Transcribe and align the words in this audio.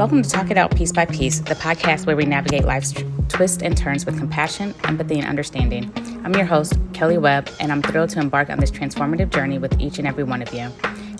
Welcome 0.00 0.22
to 0.22 0.30
Talk 0.30 0.50
It 0.50 0.56
Out 0.56 0.74
Piece 0.74 0.92
by 0.92 1.04
Piece, 1.04 1.40
the 1.40 1.54
podcast 1.54 2.06
where 2.06 2.16
we 2.16 2.24
navigate 2.24 2.64
life's 2.64 2.94
twists 3.28 3.62
and 3.62 3.76
turns 3.76 4.06
with 4.06 4.16
compassion, 4.16 4.74
empathy, 4.84 5.18
and 5.18 5.26
understanding. 5.26 5.92
I'm 6.24 6.34
your 6.34 6.46
host, 6.46 6.72
Kelly 6.94 7.18
Webb, 7.18 7.50
and 7.60 7.70
I'm 7.70 7.82
thrilled 7.82 8.08
to 8.10 8.18
embark 8.18 8.48
on 8.48 8.58
this 8.58 8.70
transformative 8.70 9.28
journey 9.28 9.58
with 9.58 9.78
each 9.78 9.98
and 9.98 10.08
every 10.08 10.24
one 10.24 10.40
of 10.40 10.54
you. 10.54 10.70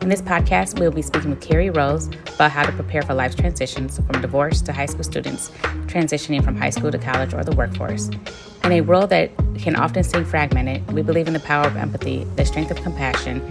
In 0.01 0.09
this 0.09 0.23
podcast, 0.23 0.81
we'll 0.81 0.91
be 0.91 1.03
speaking 1.03 1.29
with 1.29 1.43
Carrie 1.43 1.69
Rose 1.69 2.07
about 2.35 2.53
how 2.53 2.65
to 2.65 2.73
prepare 2.73 3.03
for 3.03 3.13
life's 3.13 3.35
transitions 3.35 3.99
from 3.99 4.23
divorce 4.23 4.63
to 4.63 4.73
high 4.73 4.87
school 4.87 5.05
students 5.05 5.51
transitioning 5.85 6.43
from 6.43 6.57
high 6.57 6.71
school 6.71 6.91
to 6.91 6.97
college 6.97 7.35
or 7.35 7.45
the 7.45 7.55
workforce. 7.55 8.09
In 8.65 8.73
a 8.73 8.81
world 8.81 9.11
that 9.11 9.31
can 9.59 9.77
often 9.77 10.03
seem 10.03 10.25
fragmented, 10.25 10.91
we 10.93 11.03
believe 11.03 11.27
in 11.29 11.35
the 11.35 11.41
power 11.41 11.67
of 11.67 11.77
empathy, 11.77 12.25
the 12.37 12.47
strength 12.47 12.71
of 12.71 12.79
compassion, 12.79 13.43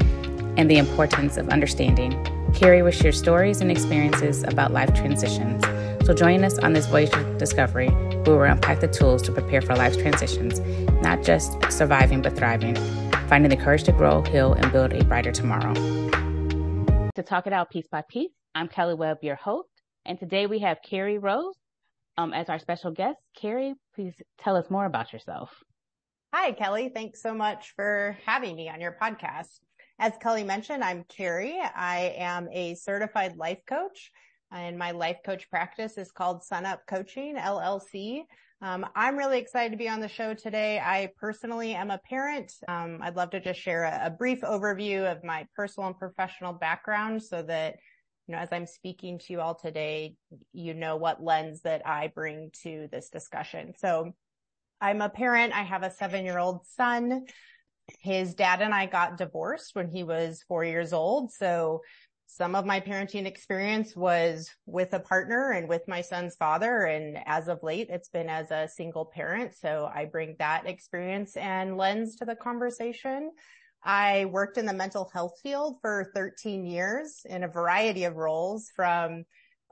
and 0.57 0.71
the 0.71 0.79
importance 0.79 1.37
of 1.37 1.49
understanding. 1.49 2.17
Carrie 2.53 2.81
will 2.81 2.91
share 2.91 3.11
stories 3.11 3.61
and 3.61 3.71
experiences 3.71 4.43
about 4.43 4.71
life 4.71 4.93
transitions. 4.93 5.63
So 6.05 6.13
join 6.13 6.43
us 6.43 6.57
on 6.57 6.73
this 6.73 6.87
voyage 6.87 7.13
of 7.13 7.37
discovery 7.37 7.89
where 7.89 8.37
we'll 8.37 8.43
unpack 8.43 8.79
the 8.79 8.87
tools 8.87 9.21
to 9.23 9.31
prepare 9.31 9.61
for 9.61 9.75
life's 9.75 9.97
transitions, 9.97 10.59
not 11.01 11.23
just 11.23 11.51
surviving 11.71 12.21
but 12.21 12.35
thriving, 12.35 12.75
finding 13.27 13.49
the 13.49 13.57
courage 13.57 13.83
to 13.83 13.91
grow, 13.91 14.21
heal, 14.23 14.53
and 14.53 14.71
build 14.71 14.93
a 14.93 15.03
brighter 15.05 15.31
tomorrow. 15.31 15.73
To 17.15 17.23
talk 17.23 17.47
it 17.47 17.53
out 17.53 17.69
piece 17.69 17.87
by 17.87 18.03
piece, 18.09 18.31
I'm 18.55 18.67
Kelly 18.67 18.95
Webb, 18.95 19.19
your 19.21 19.35
host, 19.35 19.69
and 20.05 20.19
today 20.19 20.47
we 20.47 20.59
have 20.59 20.77
Carrie 20.83 21.17
Rose 21.17 21.55
um, 22.17 22.33
as 22.33 22.49
our 22.49 22.59
special 22.59 22.91
guest. 22.91 23.17
Carrie, 23.39 23.75
please 23.95 24.15
tell 24.39 24.55
us 24.55 24.69
more 24.69 24.85
about 24.85 25.13
yourself. 25.13 25.51
Hi, 26.33 26.51
Kelly. 26.51 26.91
Thanks 26.93 27.21
so 27.21 27.33
much 27.33 27.73
for 27.75 28.17
having 28.25 28.55
me 28.55 28.69
on 28.69 28.81
your 28.81 28.95
podcast. 29.01 29.59
As 30.01 30.13
Kelly 30.21 30.45
mentioned, 30.45 30.81
I'm 30.81 31.03
Carrie. 31.09 31.59
I 31.59 32.15
am 32.17 32.47
a 32.53 32.73
certified 32.75 33.35
life 33.35 33.59
coach 33.67 34.13
and 34.49 34.79
my 34.79 34.91
life 34.91 35.17
coach 35.25 35.49
practice 35.49 35.97
is 35.97 36.09
called 36.09 36.41
Sun 36.41 36.65
Up 36.65 36.79
Coaching 36.87 37.35
LLC. 37.35 38.21
Um, 38.61 38.85
I'm 38.95 39.17
really 39.17 39.39
excited 39.39 39.71
to 39.71 39.77
be 39.77 39.89
on 39.89 39.99
the 39.99 40.07
show 40.07 40.33
today. 40.33 40.79
I 40.79 41.11
personally 41.19 41.73
am 41.73 41.91
a 41.91 41.97
parent. 41.97 42.53
Um, 42.69 42.99
I'd 43.01 43.17
love 43.17 43.31
to 43.31 43.41
just 43.41 43.59
share 43.59 43.83
a, 43.83 44.05
a, 44.05 44.09
brief 44.09 44.39
overview 44.39 45.11
of 45.11 45.21
my 45.21 45.45
personal 45.53 45.87
and 45.87 45.97
professional 45.97 46.53
background 46.53 47.21
so 47.21 47.41
that, 47.43 47.75
you 48.27 48.35
know, 48.35 48.41
as 48.41 48.53
I'm 48.53 48.67
speaking 48.67 49.19
to 49.19 49.25
you 49.33 49.41
all 49.41 49.55
today, 49.55 50.15
you 50.53 50.73
know 50.73 50.95
what 50.95 51.21
lens 51.21 51.63
that 51.63 51.85
I 51.85 52.07
bring 52.07 52.51
to 52.63 52.87
this 52.89 53.09
discussion. 53.09 53.73
So 53.77 54.13
I'm 54.79 55.01
a 55.01 55.09
parent. 55.09 55.53
I 55.53 55.63
have 55.63 55.83
a 55.83 55.91
seven 55.91 56.23
year 56.23 56.39
old 56.39 56.65
son 56.65 57.25
his 57.99 58.33
dad 58.33 58.61
and 58.61 58.73
I 58.73 58.85
got 58.85 59.17
divorced 59.17 59.75
when 59.75 59.89
he 59.89 60.03
was 60.03 60.43
four 60.47 60.63
years 60.63 60.93
old. 60.93 61.31
So 61.31 61.81
some 62.27 62.53
of 62.53 62.65
my 62.65 62.79
parenting 62.79 63.25
experience 63.25 63.95
was 63.95 64.49
with 64.67 64.93
a 64.93 64.99
partner 64.99 65.51
and 65.51 65.67
with 65.67 65.87
my 65.87 66.01
son's 66.01 66.35
father. 66.35 66.83
And 66.83 67.17
as 67.25 67.47
of 67.47 67.63
late, 67.63 67.87
it's 67.89 68.09
been 68.09 68.29
as 68.29 68.51
a 68.51 68.67
single 68.67 69.05
parent. 69.05 69.55
So 69.59 69.89
I 69.93 70.05
bring 70.05 70.35
that 70.37 70.67
experience 70.67 71.35
and 71.35 71.75
lens 71.75 72.15
to 72.17 72.25
the 72.25 72.35
conversation. 72.35 73.31
I 73.83 74.25
worked 74.25 74.57
in 74.57 74.65
the 74.65 74.73
mental 74.73 75.09
health 75.11 75.39
field 75.41 75.77
for 75.81 76.11
13 76.13 76.65
years 76.65 77.21
in 77.25 77.43
a 77.43 77.47
variety 77.47 78.03
of 78.03 78.15
roles 78.15 78.71
from 78.75 79.23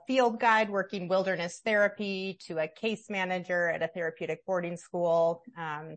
field 0.08 0.40
guide 0.40 0.70
working 0.70 1.06
wilderness 1.06 1.60
therapy 1.64 2.38
to 2.46 2.58
a 2.58 2.66
case 2.66 3.10
manager 3.10 3.68
at 3.68 3.82
a 3.82 3.88
therapeutic 3.88 4.44
boarding 4.46 4.76
school, 4.76 5.42
um, 5.56 5.96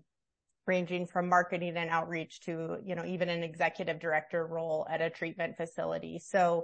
ranging 0.72 1.06
from 1.06 1.28
marketing 1.28 1.76
and 1.76 1.90
outreach 1.90 2.40
to, 2.40 2.78
you 2.86 2.96
know, 2.96 3.04
even 3.04 3.28
an 3.28 3.44
executive 3.44 4.00
director 4.00 4.48
role 4.48 4.88
at 4.90 5.02
a 5.02 5.10
treatment 5.10 5.58
facility. 5.58 6.18
So 6.18 6.64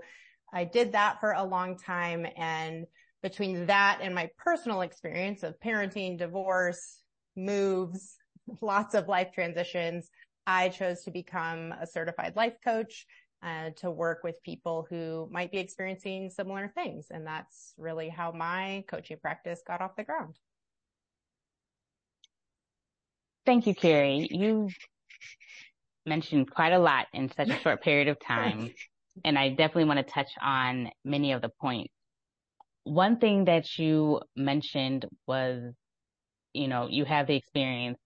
I 0.54 0.64
did 0.64 0.94
that 0.94 1.20
for 1.20 1.34
a 1.34 1.44
long 1.44 1.78
time. 1.78 2.26
And 2.38 2.86
between 3.22 3.66
that 3.66 4.00
and 4.02 4.16
my 4.16 4.30
personal 4.38 4.80
experience 4.80 5.44
of 5.44 5.60
parenting, 5.60 6.18
divorce, 6.18 7.02
moves, 7.36 8.16
lots 8.62 8.96
of 8.96 9.10
life 9.10 9.34
transitions, 9.34 10.10
I 10.46 10.70
chose 10.70 11.04
to 11.04 11.12
become 11.12 11.74
a 11.74 11.86
certified 11.86 12.38
life 12.38 12.56
coach 12.64 13.06
uh, 13.44 13.72
to 13.82 13.92
work 13.92 14.24
with 14.24 14.42
people 14.42 14.88
who 14.90 15.28
might 15.30 15.52
be 15.52 15.58
experiencing 15.58 16.30
similar 16.30 16.72
things. 16.74 17.08
And 17.12 17.28
that's 17.28 17.74
really 17.78 18.08
how 18.08 18.32
my 18.32 18.86
coaching 18.90 19.18
practice 19.22 19.62
got 19.68 19.82
off 19.82 19.98
the 19.98 20.06
ground. 20.06 20.36
Thank 23.48 23.66
you, 23.66 23.74
Carrie. 23.74 24.28
You 24.30 24.68
mentioned 26.06 26.52
quite 26.52 26.74
a 26.74 26.80
lot 26.80 27.08
in 27.14 27.32
such 27.32 27.48
a 27.48 27.58
short 27.64 27.82
period 27.82 28.10
of 28.10 28.20
time, 28.20 28.74
and 29.24 29.40
I 29.40 29.48
definitely 29.52 29.86
want 29.86 30.06
to 30.06 30.14
touch 30.14 30.28
on 30.42 30.90
many 31.06 31.32
of 31.32 31.42
the 31.42 31.48
points. 31.62 31.94
One 32.84 33.20
thing 33.20 33.46
that 33.46 33.80
you 33.80 34.20
mentioned 34.36 35.06
was, 35.28 35.64
you 36.52 36.68
know, 36.68 36.90
you 36.90 37.06
have 37.06 37.28
the 37.28 37.38
experience 37.38 38.00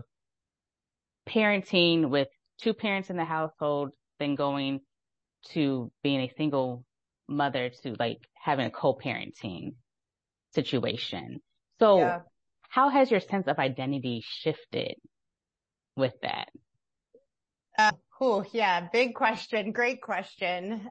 parenting 1.28 2.12
with 2.12 2.28
two 2.62 2.75
parents 2.75 3.09
in 3.09 3.18
the 3.18 3.25
household, 3.25 3.96
then 4.19 4.35
going 4.35 4.81
to 5.53 5.91
being 6.03 6.22
a 6.22 6.31
single 6.38 6.85
mother 7.28 7.72
to 7.81 7.96
like 7.97 8.19
having 8.35 8.68
a 8.68 8.72
co-parenting 8.72 9.73
situation. 10.53 11.40
So 11.79 11.97
yeah. 11.97 12.19
how 12.69 12.90
has 12.90 13.09
your 13.09 13.22
sense 13.22 13.47
of 13.47 13.58
identity 13.58 14.22
shifted 14.23 14.97
with 16.01 16.19
that? 16.22 16.50
Uh, 17.79 17.94
oh, 18.19 18.44
yeah. 18.51 18.89
Big 18.91 19.16
question. 19.16 19.72
Great 19.72 20.01
question. 20.01 20.89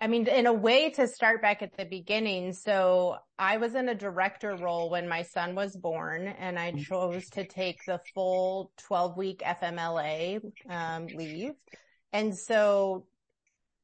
I 0.00 0.06
mean, 0.06 0.26
in 0.26 0.46
a 0.46 0.52
way 0.52 0.90
to 0.90 1.06
start 1.06 1.40
back 1.40 1.62
at 1.62 1.76
the 1.78 1.86
beginning. 1.86 2.52
So 2.52 3.16
I 3.38 3.56
was 3.56 3.74
in 3.74 3.88
a 3.88 3.94
director 3.94 4.54
role 4.56 4.90
when 4.90 5.08
my 5.08 5.22
son 5.22 5.54
was 5.54 5.74
born 5.74 6.26
and 6.26 6.58
I 6.58 6.72
chose 6.72 7.30
to 7.30 7.46
take 7.46 7.78
the 7.86 8.00
full 8.12 8.72
12 8.86 9.16
week 9.16 9.42
FMLA, 9.46 10.40
um, 10.68 11.06
leave. 11.06 11.52
And 12.12 12.36
so 12.36 13.06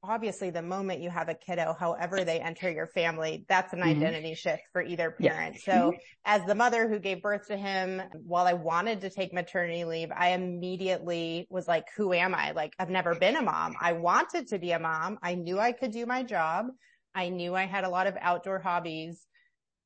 obviously 0.02 0.50
the 0.50 0.62
moment 0.62 1.02
you 1.02 1.10
have 1.10 1.28
a 1.28 1.34
kiddo, 1.34 1.76
however 1.78 2.24
they 2.24 2.40
enter 2.40 2.70
your 2.70 2.86
family, 2.86 3.44
that's 3.48 3.72
an 3.72 3.80
mm-hmm. 3.80 3.90
identity 3.90 4.34
shift 4.34 4.62
for 4.72 4.82
either 4.82 5.10
parent. 5.10 5.56
So 5.60 5.72
mm-hmm. 5.72 5.96
as 6.24 6.44
the 6.46 6.54
mother 6.54 6.88
who 6.88 6.98
gave 6.98 7.22
birth 7.22 7.46
to 7.48 7.56
him, 7.56 8.02
while 8.24 8.46
I 8.46 8.54
wanted 8.54 9.02
to 9.02 9.10
take 9.10 9.32
maternity 9.32 9.84
leave, 9.84 10.10
I 10.14 10.30
immediately 10.30 11.46
was 11.50 11.68
like, 11.68 11.84
who 11.96 12.12
am 12.12 12.34
I? 12.34 12.52
Like 12.52 12.72
I've 12.78 12.90
never 12.90 13.14
been 13.14 13.36
a 13.36 13.42
mom. 13.42 13.74
I 13.80 13.92
wanted 13.92 14.48
to 14.48 14.58
be 14.58 14.72
a 14.72 14.78
mom. 14.78 15.18
I 15.22 15.34
knew 15.34 15.58
I 15.58 15.72
could 15.72 15.92
do 15.92 16.06
my 16.06 16.22
job. 16.22 16.66
I 17.14 17.28
knew 17.28 17.54
I 17.54 17.64
had 17.64 17.84
a 17.84 17.90
lot 17.90 18.06
of 18.06 18.16
outdoor 18.20 18.58
hobbies. 18.58 19.26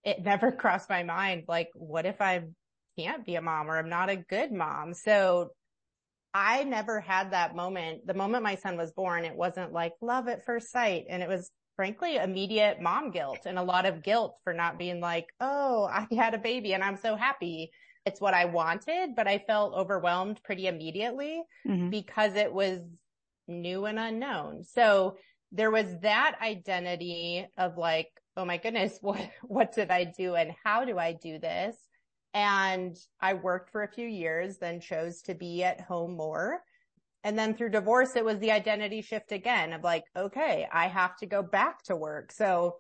It 0.05 0.23
never 0.23 0.53
crossed 0.59 0.89
my 0.89 1.03
mind. 1.03 1.45
Like, 1.49 1.71
what 1.75 2.07
if 2.07 2.21
I 2.21 2.45
can't 2.97 3.27
be 3.27 3.35
a 3.35 3.43
mom 3.43 3.69
or 3.69 3.79
I'm 3.79 3.89
not 3.89 4.11
a 4.11 4.17
good 4.17 4.53
mom? 4.53 4.95
So 4.95 5.51
I 6.35 6.65
never 6.65 7.01
had 7.01 7.31
that 7.31 7.55
moment. 7.55 8.07
The 8.07 8.15
moment 8.15 8.43
my 8.43 8.57
son 8.57 8.77
was 8.77 8.91
born, 8.91 9.25
it 9.25 9.37
wasn't 9.37 9.73
like 9.73 9.93
love 10.01 10.27
at 10.27 10.45
first 10.45 10.73
sight. 10.73 11.05
And 11.09 11.23
it 11.23 11.29
was 11.29 11.53
frankly 11.77 12.17
immediate 12.17 12.81
mom 12.81 13.13
guilt 13.13 13.41
and 13.47 13.59
a 13.59 13.63
lot 13.63 13.87
of 13.87 14.03
guilt 14.03 14.37
for 14.43 14.53
not 14.53 14.79
being 14.79 15.01
like, 15.01 15.27
Oh, 15.41 15.85
I 15.91 16.07
had 16.15 16.35
a 16.35 16.39
baby 16.39 16.75
and 16.75 16.83
I'm 16.83 16.97
so 16.97 17.15
happy. 17.15 17.71
It's 18.05 18.21
what 18.21 18.35
I 18.35 18.47
wanted, 18.47 19.15
but 19.17 19.29
I 19.29 19.39
felt 19.47 19.75
overwhelmed 19.75 20.43
pretty 20.43 20.67
immediately 20.67 21.43
mm-hmm. 21.67 21.89
because 21.89 22.35
it 22.35 22.53
was 22.53 22.81
new 23.47 23.87
and 23.87 23.99
unknown. 23.99 24.65
So 24.65 25.17
there 25.53 25.71
was 25.71 25.87
that 26.03 26.37
identity 26.43 27.47
of 27.57 27.79
like, 27.79 28.09
Oh 28.37 28.45
my 28.45 28.57
goodness, 28.57 28.99
what, 29.03 29.21
what 29.43 29.73
did 29.73 29.93
I 29.93 30.05
do 30.05 30.35
and 30.35 30.53
how 30.65 30.85
do 30.85 30.99
I 30.99 31.13
do 31.13 31.39
this? 31.39 31.77
And 32.35 32.97
I 33.21 33.35
worked 33.35 33.71
for 33.71 33.85
a 33.85 33.93
few 33.93 34.09
years, 34.09 34.59
then 34.59 34.81
chose 34.81 35.23
to 35.23 35.35
be 35.35 35.63
at 35.63 35.81
home 35.81 36.17
more. 36.17 36.61
And 37.23 37.39
then 37.39 37.55
through 37.55 37.71
divorce, 37.71 38.17
it 38.17 38.25
was 38.25 38.39
the 38.41 38.51
identity 38.51 39.01
shift 39.01 39.33
again 39.33 39.73
of 39.73 39.83
like, 39.83 40.03
okay, 40.17 40.69
I 40.71 40.89
have 40.89 41.17
to 41.19 41.27
go 41.27 41.43
back 41.43 41.83
to 41.85 41.97
work. 41.97 42.33
So, 42.33 42.77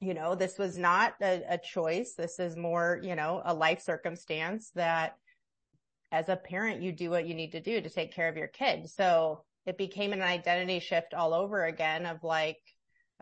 you 0.00 0.14
know, 0.14 0.34
this 0.34 0.58
was 0.58 0.78
not 0.78 1.14
a, 1.22 1.42
a 1.48 1.58
choice. 1.58 2.14
This 2.16 2.38
is 2.38 2.56
more, 2.56 3.00
you 3.02 3.16
know, 3.16 3.42
a 3.44 3.54
life 3.54 3.80
circumstance 3.80 4.70
that 4.74 5.14
as 6.12 6.28
a 6.28 6.36
parent, 6.36 6.82
you 6.82 6.92
do 6.92 7.08
what 7.08 7.26
you 7.26 7.34
need 7.34 7.52
to 7.52 7.60
do 7.60 7.80
to 7.80 7.90
take 7.90 8.14
care 8.14 8.28
of 8.28 8.36
your 8.36 8.46
kid. 8.46 8.90
So 8.90 9.42
it 9.64 9.78
became 9.78 10.12
an 10.12 10.22
identity 10.22 10.80
shift 10.80 11.14
all 11.14 11.32
over 11.32 11.64
again 11.64 12.04
of 12.04 12.22
like, 12.22 12.58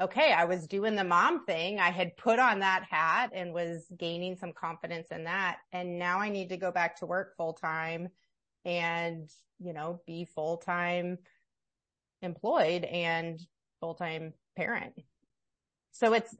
okay, 0.00 0.32
I 0.32 0.44
was 0.46 0.66
doing 0.66 0.96
the 0.96 1.04
mom 1.04 1.44
thing. 1.44 1.78
I 1.78 1.90
had 1.90 2.16
put 2.16 2.38
on 2.38 2.60
that 2.60 2.84
hat 2.88 3.30
and 3.34 3.52
was 3.52 3.84
gaining 3.98 4.36
some 4.36 4.52
confidence 4.52 5.08
in 5.10 5.24
that. 5.24 5.58
And 5.72 5.98
now 5.98 6.20
I 6.20 6.30
need 6.30 6.48
to 6.48 6.56
go 6.56 6.72
back 6.72 6.96
to 6.96 7.06
work 7.06 7.36
full 7.36 7.52
time 7.52 8.08
and, 8.64 9.28
you 9.58 9.72
know, 9.72 10.00
be 10.06 10.24
full 10.24 10.56
time 10.56 11.18
employed 12.22 12.84
and 12.84 13.38
full 13.80 13.94
time 13.94 14.32
parent. 14.56 14.94
So 15.92 16.14
it's, 16.14 16.34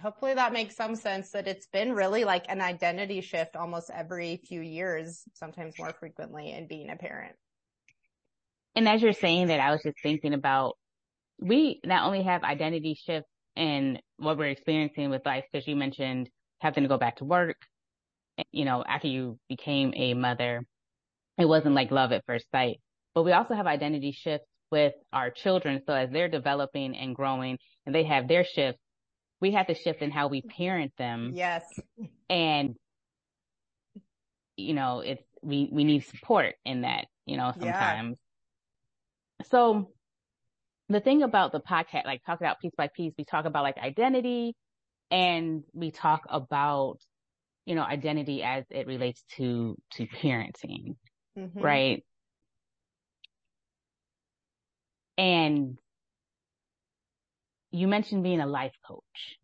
hopefully 0.00 0.34
that 0.34 0.52
makes 0.52 0.74
some 0.74 0.96
sense 0.96 1.30
that 1.30 1.46
it's 1.46 1.66
been 1.66 1.92
really 1.92 2.24
like 2.24 2.46
an 2.48 2.60
identity 2.60 3.20
shift 3.20 3.54
almost 3.54 3.90
every 3.90 4.40
few 4.48 4.60
years, 4.60 5.22
sometimes 5.34 5.78
more 5.78 5.92
frequently 5.92 6.50
in 6.50 6.66
being 6.66 6.90
a 6.90 6.96
parent. 6.96 7.36
And 8.74 8.88
as 8.88 9.02
you're 9.02 9.12
saying 9.12 9.48
that, 9.48 9.60
I 9.60 9.70
was 9.70 9.82
just 9.84 9.98
thinking 10.02 10.34
about 10.34 10.76
we 11.40 11.80
not 11.84 12.04
only 12.06 12.22
have 12.22 12.42
identity 12.42 12.94
shifts 12.94 13.28
and 13.56 14.00
what 14.18 14.38
we're 14.38 14.48
experiencing 14.48 15.10
with 15.10 15.24
life, 15.26 15.44
because 15.50 15.66
you 15.66 15.76
mentioned 15.76 16.28
having 16.60 16.84
to 16.84 16.88
go 16.88 16.98
back 16.98 17.16
to 17.16 17.24
work, 17.24 17.56
you 18.50 18.64
know, 18.64 18.82
after 18.86 19.08
you 19.08 19.38
became 19.48 19.92
a 19.94 20.14
mother, 20.14 20.64
it 21.38 21.44
wasn't 21.46 21.74
like 21.74 21.90
love 21.90 22.12
at 22.12 22.24
first 22.26 22.46
sight. 22.50 22.80
But 23.14 23.22
we 23.22 23.32
also 23.32 23.54
have 23.54 23.66
identity 23.66 24.12
shifts 24.12 24.46
with 24.70 24.94
our 25.12 25.30
children. 25.30 25.82
So 25.86 25.92
as 25.92 26.10
they're 26.10 26.28
developing 26.28 26.96
and 26.96 27.14
growing 27.14 27.58
and 27.86 27.94
they 27.94 28.04
have 28.04 28.26
their 28.26 28.44
shifts, 28.44 28.80
we 29.40 29.52
have 29.52 29.66
to 29.66 29.74
shift 29.74 30.02
in 30.02 30.10
how 30.10 30.28
we 30.28 30.42
parent 30.42 30.92
them. 30.96 31.32
Yes. 31.34 31.64
And, 32.30 32.74
you 34.56 34.74
know, 34.74 35.00
it's, 35.00 35.22
we, 35.42 35.68
we 35.70 35.84
need 35.84 36.04
support 36.06 36.54
in 36.64 36.82
that, 36.82 37.06
you 37.26 37.36
know, 37.36 37.52
sometimes. 37.52 38.16
Yeah. 39.40 39.46
So 39.50 39.90
the 40.88 41.00
thing 41.00 41.22
about 41.22 41.52
the 41.52 41.60
podcast, 41.60 42.04
like 42.04 42.22
talk 42.24 42.40
about 42.40 42.60
piece 42.60 42.74
by 42.76 42.88
piece, 42.94 43.12
we 43.16 43.24
talk 43.24 43.46
about 43.46 43.62
like 43.62 43.78
identity 43.78 44.54
and 45.10 45.64
we 45.72 45.90
talk 45.90 46.22
about, 46.28 46.98
you 47.64 47.74
know, 47.74 47.82
identity 47.82 48.42
as 48.42 48.64
it 48.70 48.86
relates 48.86 49.24
to, 49.36 49.76
to 49.92 50.06
parenting, 50.06 50.96
mm-hmm. 51.38 51.58
right? 51.58 52.04
And 55.16 55.78
you 57.70 57.88
mentioned 57.88 58.22
being 58.22 58.40
a 58.40 58.46
life 58.46 58.74
coach. 58.86 59.38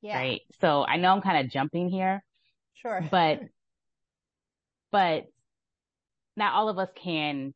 Yeah. 0.00 0.16
Right. 0.16 0.40
So 0.60 0.84
I 0.84 0.96
know 0.96 1.12
I'm 1.12 1.22
kind 1.22 1.44
of 1.44 1.52
jumping 1.52 1.88
here. 1.88 2.24
Sure. 2.74 3.06
But, 3.08 3.40
but 4.90 5.26
not 6.36 6.54
all 6.54 6.68
of 6.68 6.78
us 6.78 6.88
can, 6.96 7.54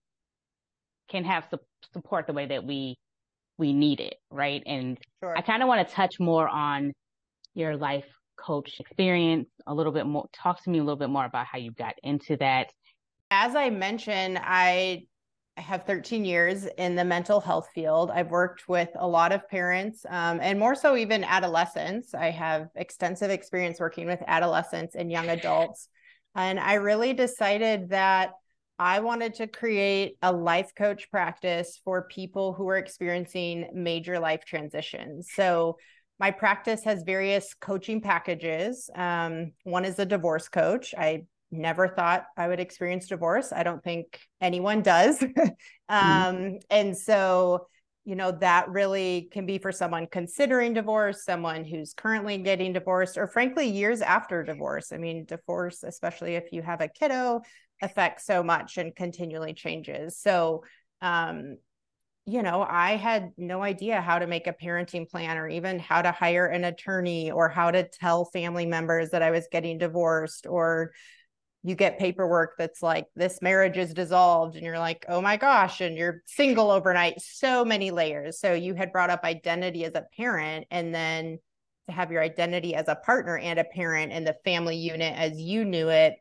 can 1.08 1.24
have 1.24 1.44
su- 1.50 1.58
support 1.92 2.28
the 2.28 2.32
way 2.32 2.46
that 2.46 2.64
we, 2.64 2.96
we 3.58 3.72
need 3.72 4.00
it. 4.00 4.16
Right. 4.30 4.62
And 4.66 4.98
sure. 5.20 5.36
I 5.36 5.40
kind 5.40 5.62
of 5.62 5.68
want 5.68 5.86
to 5.86 5.94
touch 5.94 6.20
more 6.20 6.48
on 6.48 6.92
your 7.54 7.76
life 7.76 8.04
coach 8.36 8.78
experience 8.78 9.48
a 9.66 9.74
little 9.74 9.92
bit 9.92 10.06
more. 10.06 10.26
Talk 10.32 10.62
to 10.64 10.70
me 10.70 10.78
a 10.78 10.82
little 10.82 10.96
bit 10.96 11.10
more 11.10 11.24
about 11.24 11.46
how 11.46 11.58
you 11.58 11.72
got 11.72 11.94
into 12.02 12.36
that. 12.36 12.68
As 13.30 13.56
I 13.56 13.70
mentioned, 13.70 14.38
I 14.42 15.06
I 15.58 15.62
have 15.62 15.84
13 15.84 16.26
years 16.26 16.66
in 16.76 16.96
the 16.96 17.04
mental 17.04 17.40
health 17.40 17.68
field. 17.74 18.10
I've 18.10 18.30
worked 18.30 18.68
with 18.68 18.90
a 18.94 19.08
lot 19.08 19.32
of 19.32 19.48
parents 19.48 20.04
um, 20.06 20.38
and 20.42 20.58
more 20.58 20.74
so 20.74 20.96
even 20.96 21.24
adolescents. 21.24 22.12
I 22.12 22.30
have 22.30 22.68
extensive 22.74 23.30
experience 23.30 23.80
working 23.80 24.06
with 24.06 24.22
adolescents 24.26 24.96
and 24.96 25.10
young 25.10 25.30
adults. 25.30 25.88
And 26.34 26.60
I 26.60 26.74
really 26.74 27.14
decided 27.14 27.88
that 27.88 28.32
I 28.78 29.00
wanted 29.00 29.34
to 29.34 29.46
create 29.46 30.16
a 30.22 30.32
life 30.32 30.72
coach 30.74 31.10
practice 31.10 31.80
for 31.84 32.02
people 32.08 32.52
who 32.52 32.68
are 32.68 32.76
experiencing 32.76 33.68
major 33.72 34.18
life 34.18 34.44
transitions. 34.44 35.30
So, 35.32 35.78
my 36.18 36.30
practice 36.30 36.82
has 36.84 37.02
various 37.02 37.52
coaching 37.54 38.00
packages. 38.00 38.88
Um, 38.94 39.52
one 39.64 39.84
is 39.84 39.98
a 39.98 40.06
divorce 40.06 40.48
coach. 40.48 40.94
I 40.96 41.24
never 41.50 41.88
thought 41.88 42.24
I 42.36 42.48
would 42.48 42.60
experience 42.60 43.06
divorce. 43.06 43.52
I 43.52 43.62
don't 43.62 43.84
think 43.84 44.18
anyone 44.40 44.82
does. 44.82 45.18
Mm-hmm. 45.18 45.48
um. 45.88 46.58
And 46.70 46.96
so, 46.96 47.66
you 48.04 48.14
know, 48.14 48.32
that 48.40 48.70
really 48.70 49.28
can 49.32 49.46
be 49.46 49.58
for 49.58 49.72
someone 49.72 50.06
considering 50.10 50.72
divorce, 50.74 51.24
someone 51.24 51.64
who's 51.64 51.92
currently 51.92 52.38
getting 52.38 52.72
divorced, 52.72 53.18
or 53.18 53.26
frankly, 53.26 53.68
years 53.68 54.00
after 54.00 54.42
divorce. 54.42 54.92
I 54.92 54.96
mean, 54.96 55.24
divorce, 55.24 55.82
especially 55.82 56.36
if 56.36 56.52
you 56.52 56.62
have 56.62 56.80
a 56.80 56.88
kiddo, 56.88 57.42
affects 57.82 58.26
so 58.26 58.42
much 58.42 58.76
and 58.76 58.94
continually 58.94 59.54
changes. 59.54 60.18
So, 60.18 60.64
um, 61.00 61.58
you 62.26 62.42
know, 62.42 62.66
I 62.68 62.96
had 62.96 63.32
no 63.36 63.62
idea 63.62 64.00
how 64.00 64.18
to 64.18 64.26
make 64.26 64.48
a 64.48 64.52
parenting 64.52 65.08
plan 65.08 65.36
or 65.36 65.48
even 65.48 65.78
how 65.78 66.02
to 66.02 66.10
hire 66.10 66.46
an 66.46 66.64
attorney 66.64 67.30
or 67.30 67.48
how 67.48 67.70
to 67.70 67.88
tell 67.88 68.24
family 68.24 68.66
members 68.66 69.10
that 69.10 69.22
I 69.22 69.30
was 69.30 69.46
getting 69.50 69.78
divorced 69.78 70.46
or 70.46 70.92
you 71.66 71.74
get 71.74 71.98
paperwork 71.98 72.54
that's 72.56 72.80
like 72.80 73.06
this 73.16 73.42
marriage 73.42 73.76
is 73.76 73.92
dissolved 73.92 74.54
and 74.54 74.64
you're 74.64 74.78
like 74.78 75.04
oh 75.08 75.20
my 75.20 75.36
gosh 75.36 75.80
and 75.80 75.96
you're 75.96 76.22
single 76.24 76.70
overnight 76.70 77.20
so 77.20 77.64
many 77.64 77.90
layers 77.90 78.38
so 78.38 78.52
you 78.52 78.74
had 78.74 78.92
brought 78.92 79.10
up 79.10 79.24
identity 79.24 79.84
as 79.84 79.94
a 79.96 80.06
parent 80.16 80.64
and 80.70 80.94
then 80.94 81.38
to 81.88 81.92
have 81.92 82.12
your 82.12 82.22
identity 82.22 82.76
as 82.76 82.86
a 82.86 82.94
partner 82.94 83.36
and 83.36 83.58
a 83.58 83.64
parent 83.64 84.12
and 84.12 84.24
the 84.24 84.36
family 84.44 84.76
unit 84.76 85.12
as 85.16 85.40
you 85.40 85.64
knew 85.64 85.88
it 85.88 86.14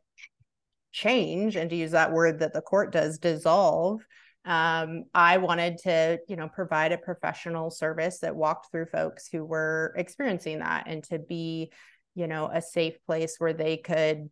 change 0.96 1.58
and 1.58 1.70
to 1.70 1.76
use 1.76 1.92
that 1.92 2.14
word 2.14 2.40
that 2.40 2.54
the 2.54 2.62
court 2.62 2.94
does 2.94 3.18
dissolve 3.18 4.02
um, 4.46 5.04
i 5.14 5.38
wanted 5.38 5.78
to 5.78 6.18
you 6.30 6.38
know 6.38 6.48
provide 6.48 6.94
a 6.94 6.98
professional 6.98 7.70
service 7.70 8.20
that 8.20 8.36
walked 8.36 8.72
through 8.72 8.86
folks 8.86 9.28
who 9.28 9.44
were 9.44 9.94
experiencing 9.98 10.60
that 10.60 10.86
and 10.88 11.04
to 11.04 11.20
be 11.20 11.70
you 12.16 12.28
know 12.28 12.50
a 12.52 12.62
safe 12.62 12.96
place 13.06 13.36
where 13.40 13.54
they 13.54 13.76
could 13.76 14.30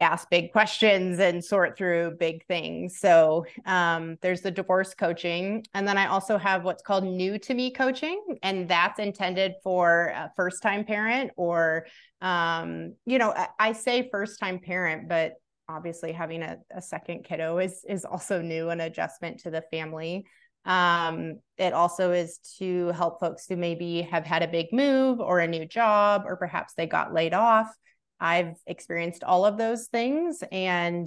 ask 0.00 0.30
big 0.30 0.52
questions 0.52 1.18
and 1.18 1.44
sort 1.44 1.76
through 1.76 2.12
big 2.18 2.46
things. 2.46 2.98
So 2.98 3.46
um, 3.66 4.16
there's 4.22 4.42
the 4.42 4.50
divorce 4.50 4.94
coaching. 4.94 5.64
And 5.74 5.88
then 5.88 5.98
I 5.98 6.06
also 6.06 6.38
have 6.38 6.64
what's 6.64 6.82
called 6.82 7.04
new 7.04 7.38
to 7.40 7.54
me 7.54 7.72
coaching. 7.72 8.22
And 8.42 8.68
that's 8.68 9.00
intended 9.00 9.54
for 9.62 10.12
a 10.14 10.30
first 10.36 10.62
time 10.62 10.84
parent 10.84 11.32
or, 11.36 11.86
um, 12.20 12.94
you 13.06 13.18
know, 13.18 13.32
I, 13.32 13.48
I 13.58 13.72
say 13.72 14.08
first 14.10 14.38
time 14.38 14.60
parent, 14.60 15.08
but 15.08 15.34
obviously 15.68 16.12
having 16.12 16.42
a, 16.42 16.58
a 16.74 16.82
second 16.82 17.24
kiddo 17.24 17.58
is, 17.58 17.84
is 17.88 18.04
also 18.04 18.40
new, 18.40 18.70
an 18.70 18.80
adjustment 18.80 19.40
to 19.40 19.50
the 19.50 19.62
family. 19.70 20.26
Um, 20.64 21.40
it 21.56 21.72
also 21.72 22.12
is 22.12 22.38
to 22.58 22.88
help 22.88 23.20
folks 23.20 23.46
who 23.48 23.56
maybe 23.56 24.02
have 24.02 24.24
had 24.24 24.42
a 24.42 24.48
big 24.48 24.66
move 24.72 25.20
or 25.20 25.40
a 25.40 25.46
new 25.46 25.66
job, 25.66 26.22
or 26.26 26.36
perhaps 26.36 26.74
they 26.74 26.86
got 26.86 27.14
laid 27.14 27.34
off 27.34 27.68
I've 28.20 28.56
experienced 28.66 29.24
all 29.24 29.44
of 29.44 29.58
those 29.58 29.86
things. 29.86 30.42
And, 30.50 31.06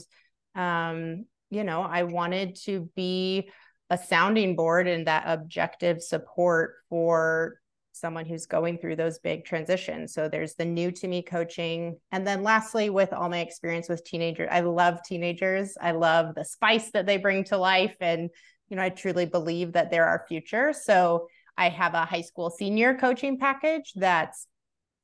um, 0.56 1.26
you 1.50 1.64
know, 1.64 1.82
I 1.82 2.04
wanted 2.04 2.56
to 2.64 2.90
be 2.96 3.50
a 3.90 3.98
sounding 3.98 4.56
board 4.56 4.88
and 4.88 5.08
that 5.08 5.24
objective 5.28 6.02
support 6.02 6.76
for 6.90 7.60
someone 8.02 8.26
who's 8.26 8.46
going 8.46 8.80
through 8.80 8.98
those 8.98 9.20
big 9.20 9.46
transitions. 9.46 10.14
So 10.14 10.28
there's 10.28 10.56
the 10.56 10.66
new 10.66 10.92
to 10.92 11.08
me 11.08 11.22
coaching. 11.22 11.98
And 12.12 12.28
then 12.28 12.44
lastly, 12.44 12.90
with 12.90 13.14
all 13.14 13.30
my 13.30 13.40
experience 13.40 13.88
with 13.88 14.04
teenagers, 14.04 14.50
I 14.52 14.62
love 14.62 15.00
teenagers. 15.04 15.78
I 15.80 15.92
love 15.92 16.36
the 16.36 16.44
spice 16.44 16.92
that 16.92 17.06
they 17.06 17.18
bring 17.18 17.46
to 17.46 17.58
life. 17.58 17.96
And, 18.02 18.30
you 18.68 18.76
know, 18.76 18.84
I 18.84 18.90
truly 18.90 19.26
believe 19.26 19.74
that 19.74 19.92
they're 19.92 20.08
our 20.08 20.26
future. 20.28 20.74
So 20.74 21.28
I 21.58 21.70
have 21.70 21.94
a 21.94 22.06
high 22.06 22.22
school 22.22 22.50
senior 22.50 22.96
coaching 22.96 23.38
package 23.38 23.94
that's 23.96 24.48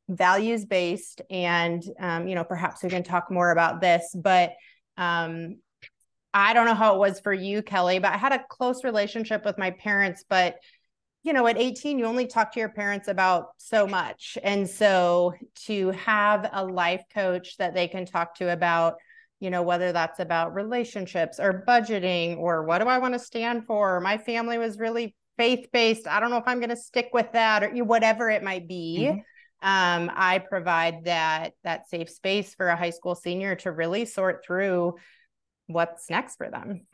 values 0.10 0.66
based 0.66 1.22
and 1.30 1.84
um, 2.00 2.28
you 2.28 2.36
know 2.36 2.44
perhaps 2.44 2.82
we 2.82 2.90
can 2.90 3.04
talk 3.04 3.30
more 3.30 3.52
about 3.52 3.82
this 3.82 4.16
but 4.16 4.54
um, 4.96 5.58
i 6.34 6.54
don't 6.54 6.66
know 6.66 6.74
how 6.74 6.96
it 6.96 7.00
was 7.00 7.20
for 7.20 7.34
you 7.34 7.62
kelly 7.62 8.00
but 8.00 8.14
i 8.14 8.18
had 8.18 8.32
a 8.32 8.44
close 8.50 8.84
relationship 8.84 9.44
with 9.44 9.58
my 9.58 9.72
parents 9.72 10.24
but 10.30 10.56
you 11.28 11.34
know 11.34 11.46
at 11.46 11.58
18 11.58 12.00
you 12.00 12.06
only 12.06 12.26
talk 12.26 12.54
to 12.54 12.60
your 12.60 12.70
parents 12.70 13.10
about 13.10 13.50
so 13.58 13.86
much. 13.86 14.38
And 14.42 14.68
so 14.68 15.34
to 15.66 15.92
have 15.92 16.50
a 16.54 16.64
life 16.64 17.04
coach 17.14 17.58
that 17.58 17.74
they 17.74 17.90
can 17.90 18.06
talk 18.06 18.36
to 18.36 18.50
about 18.50 18.96
you 19.42 19.50
know 19.50 19.62
whether 19.62 19.92
that's 19.92 20.22
about 20.22 20.56
relationships 20.56 21.38
or 21.38 21.66
budgeting 21.68 22.38
or 22.38 22.64
what 22.64 22.80
do 22.80 22.88
i 22.88 22.98
want 22.98 23.14
to 23.14 23.20
stand 23.20 23.66
for? 23.66 24.00
My 24.00 24.18
family 24.18 24.58
was 24.58 24.80
really 24.80 25.16
faith 25.38 25.68
based 25.72 26.08
i 26.08 26.20
don't 26.20 26.32
know 26.32 26.38
if 26.38 26.48
i'm 26.48 26.58
going 26.58 26.72
to 26.72 26.76
stick 26.76 27.10
with 27.14 27.32
that 27.34 27.64
or 27.64 27.70
whatever 27.84 28.30
it 28.30 28.42
might 28.42 28.68
be. 28.68 29.10
Mm-hmm. 29.10 29.20
Um, 29.60 30.12
I 30.16 30.40
provide 30.40 31.06
that 31.06 31.54
that 31.66 31.90
safe 31.90 32.10
space 32.10 32.56
for 32.56 32.70
a 32.70 32.78
high 32.78 32.92
school 32.92 33.16
senior 33.16 33.56
to 33.58 33.72
really 33.72 34.06
sort 34.06 34.46
through 34.46 34.96
what's 35.66 36.10
next 36.10 36.38
for 36.38 36.50
them. 36.50 36.86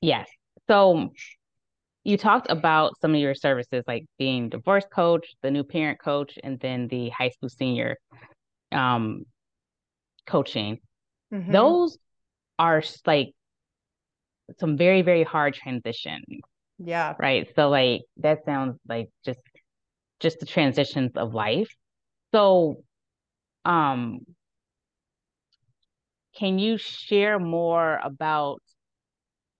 Yes. 0.00 0.28
So 0.68 1.10
you 2.08 2.16
talked 2.16 2.50
about 2.50 2.98
some 3.02 3.14
of 3.14 3.20
your 3.20 3.34
services 3.34 3.84
like 3.86 4.06
being 4.18 4.48
divorce 4.48 4.86
coach, 4.90 5.26
the 5.42 5.50
new 5.50 5.62
parent 5.62 6.00
coach, 6.00 6.38
and 6.42 6.58
then 6.58 6.88
the 6.88 7.10
high 7.10 7.28
school 7.28 7.50
senior 7.50 7.98
um, 8.72 9.24
coaching. 10.26 10.78
Mm-hmm. 11.30 11.52
Those 11.52 11.98
are 12.58 12.82
like 13.04 13.32
some 14.58 14.78
very, 14.78 15.02
very 15.02 15.22
hard 15.22 15.52
transitions. 15.52 16.24
Yeah. 16.78 17.12
Right. 17.18 17.46
So 17.54 17.68
like 17.68 18.00
that 18.16 18.46
sounds 18.46 18.78
like 18.88 19.10
just 19.26 19.40
just 20.18 20.40
the 20.40 20.46
transitions 20.46 21.12
of 21.14 21.34
life. 21.34 21.68
So, 22.32 22.84
um, 23.66 24.20
can 26.34 26.58
you 26.58 26.78
share 26.78 27.38
more 27.38 28.00
about 28.02 28.62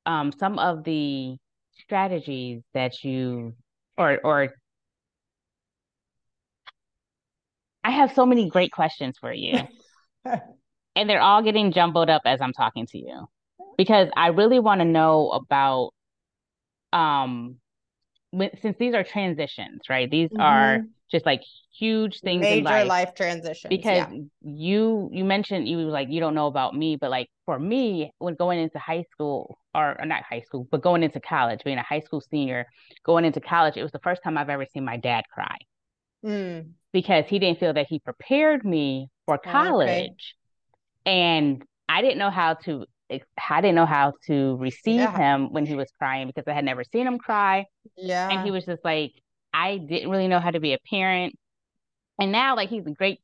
um, 0.06 0.32
some 0.32 0.58
of 0.58 0.84
the 0.84 1.36
strategies 1.80 2.62
that 2.74 3.04
you 3.04 3.54
or 3.96 4.18
or 4.22 4.54
I 7.84 7.90
have 7.92 8.12
so 8.12 8.26
many 8.26 8.48
great 8.48 8.72
questions 8.72 9.16
for 9.18 9.32
you. 9.32 9.58
and 10.24 11.08
they're 11.08 11.22
all 11.22 11.42
getting 11.42 11.72
jumbled 11.72 12.10
up 12.10 12.22
as 12.24 12.40
I'm 12.40 12.52
talking 12.52 12.86
to 12.86 12.98
you. 12.98 13.28
Because 13.76 14.08
I 14.16 14.28
really 14.28 14.58
want 14.58 14.80
to 14.80 14.84
know 14.84 15.30
about 15.30 15.92
um 16.92 17.56
when, 18.30 18.50
since 18.60 18.76
these 18.78 18.94
are 18.94 19.04
transitions, 19.04 19.82
right? 19.88 20.10
These 20.10 20.30
mm-hmm. 20.30 20.40
are 20.40 20.80
just 21.10 21.24
like 21.24 21.42
huge 21.76 22.20
things 22.20 22.42
major 22.42 22.58
in 22.58 22.64
life, 22.64 22.88
life 22.88 23.14
transitions. 23.14 23.68
Because 23.70 24.06
yeah. 24.10 24.20
you 24.42 25.08
you 25.12 25.24
mentioned 25.24 25.68
you 25.68 25.78
like 25.78 26.08
you 26.10 26.20
don't 26.20 26.34
know 26.34 26.46
about 26.46 26.74
me, 26.74 26.96
but 26.96 27.10
like 27.10 27.28
for 27.46 27.58
me, 27.58 28.12
when 28.18 28.34
going 28.34 28.58
into 28.58 28.78
high 28.78 29.04
school 29.10 29.58
or, 29.74 29.98
or 29.98 30.06
not 30.06 30.22
high 30.22 30.40
school, 30.40 30.66
but 30.70 30.82
going 30.82 31.02
into 31.02 31.20
college, 31.20 31.60
being 31.64 31.78
a 31.78 31.82
high 31.82 32.00
school 32.00 32.20
senior, 32.20 32.66
going 33.04 33.24
into 33.24 33.40
college, 33.40 33.76
it 33.76 33.82
was 33.82 33.92
the 33.92 34.00
first 34.00 34.22
time 34.22 34.36
I've 34.36 34.50
ever 34.50 34.66
seen 34.72 34.84
my 34.84 34.96
dad 34.96 35.24
cry. 35.32 35.56
Mm. 36.24 36.70
Because 36.92 37.24
he 37.28 37.38
didn't 37.38 37.60
feel 37.60 37.72
that 37.74 37.86
he 37.88 37.98
prepared 37.98 38.64
me 38.64 39.08
for 39.26 39.38
college. 39.38 40.34
okay. 41.06 41.10
And 41.10 41.64
I 41.88 42.02
didn't 42.02 42.18
know 42.18 42.30
how 42.30 42.54
to 42.64 42.84
I 43.10 43.60
didn't 43.60 43.74
know 43.74 43.86
how 43.86 44.12
to 44.26 44.56
receive 44.56 45.00
yeah. 45.00 45.16
him 45.16 45.52
when 45.52 45.64
he 45.64 45.74
was 45.74 45.90
crying 45.98 46.26
because 46.26 46.44
I 46.46 46.52
had 46.52 46.64
never 46.64 46.84
seen 46.84 47.06
him 47.06 47.18
cry. 47.18 47.64
Yeah. 47.96 48.28
And 48.28 48.44
he 48.44 48.50
was 48.50 48.66
just 48.66 48.84
like, 48.84 49.12
I 49.58 49.78
didn't 49.78 50.10
really 50.10 50.28
know 50.28 50.38
how 50.38 50.52
to 50.52 50.60
be 50.60 50.72
a 50.72 50.78
parent. 50.88 51.36
And 52.20 52.30
now, 52.30 52.54
like, 52.54 52.68
he's 52.68 52.86
a 52.86 52.90
great 52.90 53.20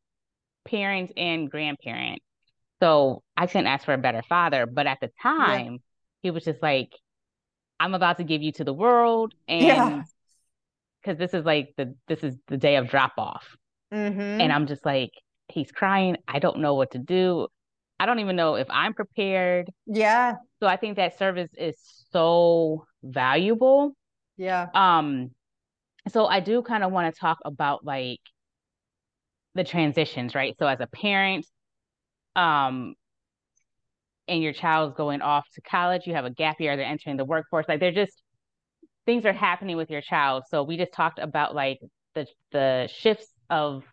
parent 0.69 1.13
and 1.17 1.49
grandparent. 1.51 2.23
So 2.81 3.23
I 3.37 3.47
couldn't 3.47 3.69
ask 3.69 3.85
for 3.85 3.95
a 3.95 3.99
better 3.99 4.23
father. 4.29 4.67
But 4.67 4.87
at 4.87 4.99
the 5.01 5.11
time, 5.23 5.73
yeah. 5.73 5.79
he 6.23 6.31
was 6.33 6.45
just 6.45 6.63
like, 6.63 6.91
I'm 7.79 7.95
about 7.95 8.19
to 8.19 8.25
give 8.25 8.43
you 8.43 8.53
to 8.53 8.65
the 8.65 8.73
world. 8.73 9.35
And 9.47 10.05
because 11.01 11.19
this 11.19 11.35
is 11.35 11.45
like 11.45 11.75
the 11.77 11.95
this 12.09 12.25
is 12.25 12.35
the 12.49 12.57
day 12.57 12.77
of 12.77 12.89
drop 12.89 13.13
off. 13.19 13.57
Mm-hmm. 13.93 14.21
And 14.21 14.53
I'm 14.53 14.67
just 14.67 14.85
like, 14.85 15.13
he's 15.49 15.71
crying. 15.71 16.17
I 16.27 16.41
don't 16.41 16.59
know 16.59 16.75
what 16.75 16.93
to 16.93 16.99
do. 16.99 17.47
I 18.01 18.07
don't 18.07 18.19
even 18.19 18.37
know 18.37 18.57
if 18.57 18.67
I'm 18.71 18.95
prepared. 18.95 19.71
Yeah. 19.87 20.37
So 20.61 20.67
I 20.67 20.77
think 20.77 20.97
that 20.97 21.17
service 21.19 21.51
is 21.57 21.77
so 22.11 22.87
valuable. 23.03 23.95
Yeah. 24.37 24.69
Um 24.75 25.31
so 26.09 26.27
I 26.27 26.41
do 26.41 26.63
kind 26.63 26.85
of 26.85 26.93
want 26.93 27.13
to 27.13 27.19
talk 27.19 27.39
about 27.45 27.85
like 27.85 28.21
the 29.55 29.65
transitions, 29.65 30.35
right? 30.35 30.55
So 30.59 30.67
as 30.67 30.81
a 30.81 30.87
parent, 30.87 31.47
um 32.37 32.95
and 34.27 34.43
your 34.43 34.55
child's 34.55 34.95
going 34.97 35.21
off 35.21 35.45
to 35.55 35.61
college, 35.61 36.07
you 36.07 36.15
have 36.15 36.25
a 36.25 36.31
gap 36.31 36.59
year, 36.61 36.77
they're 36.77 36.87
entering 36.87 37.17
the 37.19 37.25
workforce. 37.25 37.67
Like 37.69 37.81
they're 37.81 37.93
just 37.93 38.23
things 39.07 39.27
are 39.27 39.33
happening 39.33 39.77
with 39.77 39.91
your 39.91 40.01
child. 40.01 40.45
So 40.51 40.63
we 40.63 40.77
just 40.77 40.93
talked 40.93 41.19
about 41.19 41.55
like 41.55 41.79
the 42.15 42.27
the 42.53 42.89
shifts 42.93 43.29
of 43.51 43.85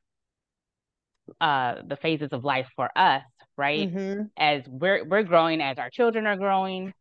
uh 1.39 1.75
the 1.85 1.95
phases 1.97 2.29
of 2.31 2.43
life 2.43 2.67
for 2.75 2.89
us 2.95 3.23
right? 3.61 3.93
Mm-hmm. 3.93 4.23
As 4.37 4.63
we're 4.67 5.05
we're 5.05 5.23
growing, 5.23 5.61
as 5.61 5.77
our 5.77 5.89
children 5.89 6.25
are 6.25 6.35
growing, 6.35 6.93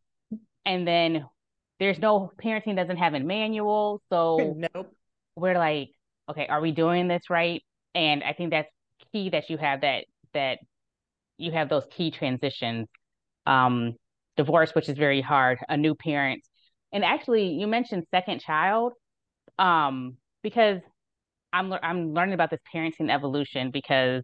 and 0.65 0.87
then 0.87 1.25
there's 1.79 1.99
no 1.99 2.31
parenting 2.43 2.75
doesn't 2.75 2.97
have 2.97 3.13
a 3.13 3.19
manual, 3.19 4.01
so 4.09 4.55
nope. 4.75 4.93
We're 5.41 5.57
like, 5.57 5.89
okay, 6.29 6.47
are 6.47 6.61
we 6.61 6.71
doing 6.71 7.07
this 7.07 7.23
right? 7.29 7.61
And 7.95 8.23
I 8.23 8.33
think 8.33 8.51
that's 8.51 8.69
key 9.11 9.29
that 9.31 9.49
you 9.49 9.57
have 9.57 9.81
that 9.81 10.05
that 10.33 10.59
you 11.37 11.51
have 11.51 11.69
those 11.69 11.85
key 11.91 12.11
transitions. 12.11 12.87
Um, 13.45 13.95
divorce, 14.37 14.73
which 14.73 14.87
is 14.87 14.97
very 14.97 15.19
hard, 15.19 15.57
a 15.67 15.75
new 15.75 15.95
parent, 15.95 16.41
and 16.91 17.05
actually, 17.05 17.47
you 17.53 17.67
mentioned 17.67 18.03
second 18.11 18.41
child, 18.41 18.93
um, 19.57 20.17
because 20.43 20.81
I'm 21.53 21.73
I'm 21.73 22.13
learning 22.13 22.33
about 22.33 22.49
this 22.49 22.59
parenting 22.73 23.09
evolution 23.09 23.71
because 23.71 24.23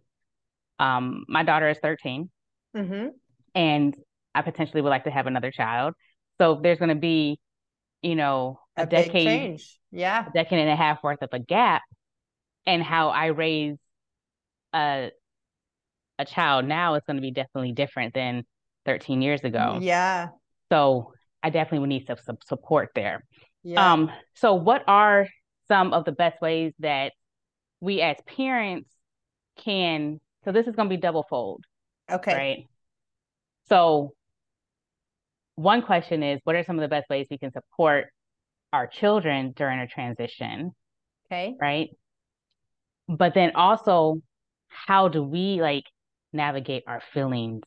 um, 0.78 1.24
my 1.28 1.42
daughter 1.42 1.68
is 1.68 1.78
13, 1.82 2.30
mm-hmm. 2.76 3.08
and 3.54 3.96
I 4.34 4.42
potentially 4.42 4.82
would 4.82 4.90
like 4.90 5.04
to 5.04 5.10
have 5.10 5.26
another 5.26 5.50
child. 5.50 5.94
So 6.38 6.60
there's 6.62 6.78
going 6.78 6.90
to 6.90 6.94
be, 6.94 7.38
you 8.02 8.14
know, 8.14 8.60
a, 8.78 8.82
a 8.82 8.86
decade, 8.86 9.26
change. 9.26 9.78
yeah, 9.90 10.26
a 10.26 10.30
decade 10.32 10.58
and 10.60 10.70
a 10.70 10.76
half 10.76 11.02
worth 11.02 11.22
of 11.22 11.30
a 11.32 11.38
gap, 11.38 11.82
and 12.66 12.82
how 12.82 13.08
I 13.08 13.26
raise 13.26 13.76
a 14.72 15.10
a 16.18 16.24
child 16.24 16.64
now 16.64 16.94
is 16.94 17.02
going 17.06 17.16
to 17.16 17.22
be 17.22 17.30
definitely 17.30 17.72
different 17.72 18.12
than 18.14 18.44
13 18.86 19.22
years 19.22 19.40
ago. 19.42 19.78
Yeah. 19.80 20.28
So 20.70 21.12
I 21.42 21.50
definitely 21.50 21.78
would 21.80 21.90
need 21.90 22.06
some, 22.06 22.16
some 22.24 22.38
support 22.46 22.90
there. 22.94 23.24
Yeah. 23.62 23.92
Um. 23.92 24.10
So 24.34 24.54
what 24.54 24.84
are 24.88 25.28
some 25.68 25.92
of 25.92 26.04
the 26.04 26.12
best 26.12 26.40
ways 26.40 26.72
that 26.80 27.12
we 27.80 28.00
as 28.00 28.16
parents 28.26 28.90
can 29.58 30.20
so 30.44 30.52
this 30.52 30.66
is 30.66 30.74
going 30.74 30.88
to 30.88 30.96
be 30.96 31.00
double 31.00 31.26
fold. 31.28 31.64
Okay. 32.10 32.34
Right. 32.34 32.66
So 33.68 34.14
one 35.56 35.82
question 35.82 36.22
is 36.22 36.40
what 36.44 36.56
are 36.56 36.64
some 36.64 36.76
of 36.76 36.80
the 36.82 36.88
best 36.88 37.10
ways 37.10 37.26
we 37.30 37.36
can 37.36 37.52
support 37.52 38.06
our 38.72 38.86
children 38.86 39.52
during 39.56 39.78
a 39.80 39.86
transition? 39.86 40.72
Okay. 41.30 41.54
Right. 41.60 41.90
But 43.08 43.34
then 43.34 43.52
also, 43.54 44.20
how 44.68 45.08
do 45.08 45.22
we 45.22 45.60
like 45.60 45.84
navigate 46.32 46.84
our 46.86 47.02
feelings 47.12 47.62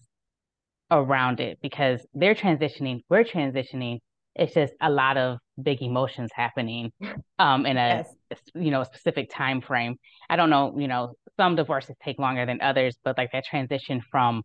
around 0.89 1.39
it? 1.39 1.59
Because 1.61 2.05
they're 2.13 2.35
transitioning, 2.35 3.01
we're 3.09 3.23
transitioning. 3.23 3.99
It's 4.35 4.53
just 4.53 4.73
a 4.81 4.89
lot 4.89 5.17
of 5.17 5.39
big 5.61 5.81
emotions 5.81 6.31
happening 6.33 6.91
um 7.37 7.65
in 7.65 7.77
a 7.77 8.05
yes. 8.29 8.41
you 8.55 8.71
know 8.71 8.83
specific 8.83 9.29
time 9.31 9.61
frame. 9.61 9.97
I 10.29 10.35
don't 10.35 10.49
know, 10.49 10.77
you 10.77 10.87
know, 10.87 11.13
some 11.37 11.55
divorces 11.55 11.95
take 12.03 12.17
longer 12.19 12.45
than 12.45 12.61
others, 12.61 12.97
but 13.03 13.17
like 13.17 13.31
that 13.33 13.45
transition 13.45 14.01
from 14.09 14.43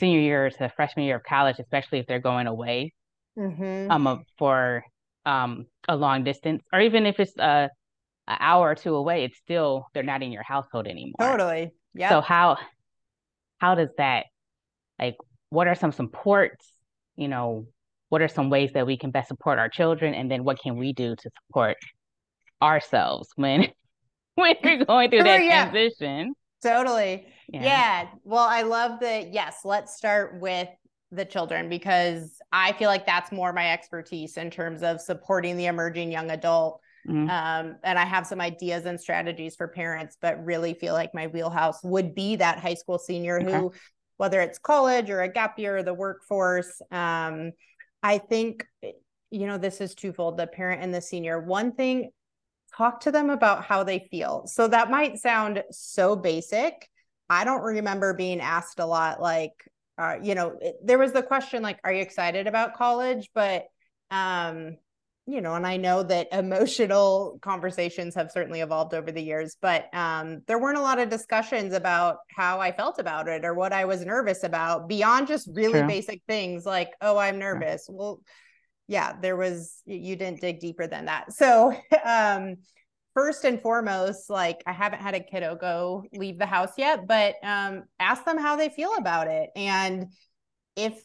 senior 0.00 0.20
year 0.20 0.50
to 0.50 0.68
freshman 0.76 1.04
year 1.04 1.16
of 1.16 1.24
college, 1.24 1.56
especially 1.58 1.98
if 1.98 2.06
they're 2.06 2.18
going 2.20 2.46
away 2.46 2.92
mm-hmm. 3.38 3.90
um 3.90 4.24
for 4.38 4.84
um 5.26 5.66
a 5.88 5.96
long 5.96 6.24
distance, 6.24 6.62
or 6.72 6.80
even 6.80 7.04
if 7.04 7.20
it's 7.20 7.36
a 7.38 7.68
an 8.28 8.36
hour 8.40 8.70
or 8.70 8.74
two 8.74 8.94
away, 8.94 9.24
it's 9.24 9.38
still 9.38 9.86
they're 9.92 10.02
not 10.02 10.22
in 10.22 10.32
your 10.32 10.42
household 10.42 10.86
anymore. 10.86 11.14
Totally. 11.20 11.72
Yeah. 11.94 12.08
So 12.08 12.20
how 12.20 12.58
how 13.58 13.74
does 13.74 13.90
that 13.98 14.26
like 14.98 15.16
what 15.50 15.68
are 15.68 15.74
some 15.74 15.92
supports, 15.92 16.72
you 17.16 17.28
know, 17.28 17.66
what 18.08 18.22
are 18.22 18.28
some 18.28 18.50
ways 18.50 18.72
that 18.72 18.86
we 18.86 18.96
can 18.96 19.10
best 19.10 19.28
support 19.28 19.58
our 19.58 19.68
children 19.68 20.14
and 20.14 20.30
then 20.30 20.44
what 20.44 20.58
can 20.60 20.76
we 20.76 20.92
do 20.92 21.14
to 21.16 21.30
support 21.46 21.76
ourselves 22.62 23.28
when 23.36 23.68
when 24.34 24.54
you're 24.62 24.84
going 24.84 25.10
through 25.10 25.22
that 25.24 25.42
yeah. 25.44 25.70
transition. 25.70 26.34
Totally. 26.62 27.26
Yeah. 27.48 27.64
yeah. 27.64 28.08
Well, 28.24 28.46
I 28.48 28.62
love 28.62 29.00
that. 29.00 29.32
Yes, 29.32 29.58
let's 29.64 29.96
start 29.96 30.40
with 30.40 30.68
the 31.12 31.24
children 31.24 31.68
because 31.68 32.35
I 32.52 32.72
feel 32.72 32.88
like 32.88 33.06
that's 33.06 33.32
more 33.32 33.52
my 33.52 33.72
expertise 33.72 34.36
in 34.36 34.50
terms 34.50 34.82
of 34.82 35.00
supporting 35.00 35.56
the 35.56 35.66
emerging 35.66 36.12
young 36.12 36.30
adult. 36.30 36.80
Mm-hmm. 37.08 37.30
Um, 37.30 37.76
and 37.84 37.98
I 37.98 38.04
have 38.04 38.26
some 38.26 38.40
ideas 38.40 38.84
and 38.84 39.00
strategies 39.00 39.56
for 39.56 39.68
parents, 39.68 40.16
but 40.20 40.44
really 40.44 40.74
feel 40.74 40.94
like 40.94 41.14
my 41.14 41.28
wheelhouse 41.28 41.82
would 41.84 42.14
be 42.14 42.36
that 42.36 42.58
high 42.58 42.74
school 42.74 42.98
senior 42.98 43.40
okay. 43.40 43.52
who, 43.52 43.72
whether 44.16 44.40
it's 44.40 44.58
college 44.58 45.10
or 45.10 45.22
a 45.22 45.32
gap 45.32 45.58
year 45.58 45.78
or 45.78 45.82
the 45.82 45.94
workforce, 45.94 46.80
um, 46.90 47.52
I 48.02 48.18
think, 48.18 48.66
you 49.30 49.46
know, 49.46 49.58
this 49.58 49.80
is 49.80 49.94
twofold 49.94 50.36
the 50.36 50.46
parent 50.46 50.82
and 50.82 50.94
the 50.94 51.00
senior. 51.00 51.40
One 51.40 51.72
thing 51.72 52.10
talk 52.76 53.00
to 53.00 53.12
them 53.12 53.30
about 53.30 53.64
how 53.64 53.84
they 53.84 54.06
feel. 54.10 54.46
So 54.46 54.68
that 54.68 54.90
might 54.90 55.18
sound 55.18 55.62
so 55.70 56.16
basic. 56.16 56.88
I 57.28 57.44
don't 57.44 57.62
remember 57.62 58.14
being 58.14 58.40
asked 58.40 58.78
a 58.78 58.86
lot 58.86 59.20
like 59.20 59.52
uh, 59.98 60.16
you 60.22 60.34
know, 60.34 60.56
it, 60.60 60.76
there 60.84 60.98
was 60.98 61.12
the 61.12 61.22
question 61.22 61.62
like 61.62 61.78
are 61.84 61.92
you 61.92 62.02
excited 62.02 62.46
about 62.46 62.74
college, 62.74 63.30
but 63.34 63.64
um 64.10 64.76
you 65.28 65.40
know, 65.40 65.54
and 65.54 65.66
I 65.66 65.76
know 65.76 66.04
that 66.04 66.28
emotional 66.32 67.38
conversations 67.42 68.14
have 68.14 68.30
certainly 68.30 68.60
evolved 68.60 68.94
over 68.94 69.10
the 69.10 69.22
years, 69.22 69.56
but 69.60 69.92
um, 69.92 70.42
there 70.46 70.58
weren't 70.58 70.78
a 70.78 70.82
lot 70.82 70.98
of 70.98 71.10
discussions 71.10 71.74
about 71.74 72.18
how 72.34 72.60
I 72.60 72.72
felt 72.72 72.98
about 72.98 73.28
it 73.28 73.44
or 73.44 73.52
what 73.52 73.72
I 73.72 73.84
was 73.84 74.04
nervous 74.04 74.44
about 74.44 74.88
beyond 74.88 75.26
just 75.26 75.48
really 75.52 75.80
True. 75.80 75.88
basic 75.88 76.22
things 76.28 76.64
like, 76.64 76.92
oh, 77.00 77.18
I'm 77.18 77.38
nervous. 77.38 77.86
Well, 77.90 78.20
yeah, 78.86 79.14
there 79.20 79.36
was, 79.36 79.82
you 79.84 80.14
didn't 80.14 80.40
dig 80.40 80.60
deeper 80.60 80.86
than 80.86 81.06
that. 81.06 81.32
So, 81.32 81.72
um, 82.04 82.56
first 83.16 83.44
and 83.44 83.62
foremost, 83.62 84.28
like 84.28 84.62
I 84.66 84.72
haven't 84.72 85.00
had 85.00 85.14
a 85.14 85.20
kiddo 85.20 85.56
go 85.56 86.04
leave 86.12 86.38
the 86.38 86.44
house 86.44 86.72
yet, 86.76 87.08
but 87.08 87.36
um, 87.42 87.84
ask 87.98 88.26
them 88.26 88.36
how 88.36 88.56
they 88.56 88.68
feel 88.68 88.94
about 88.96 89.26
it. 89.26 89.50
And 89.56 90.12
if 90.76 91.02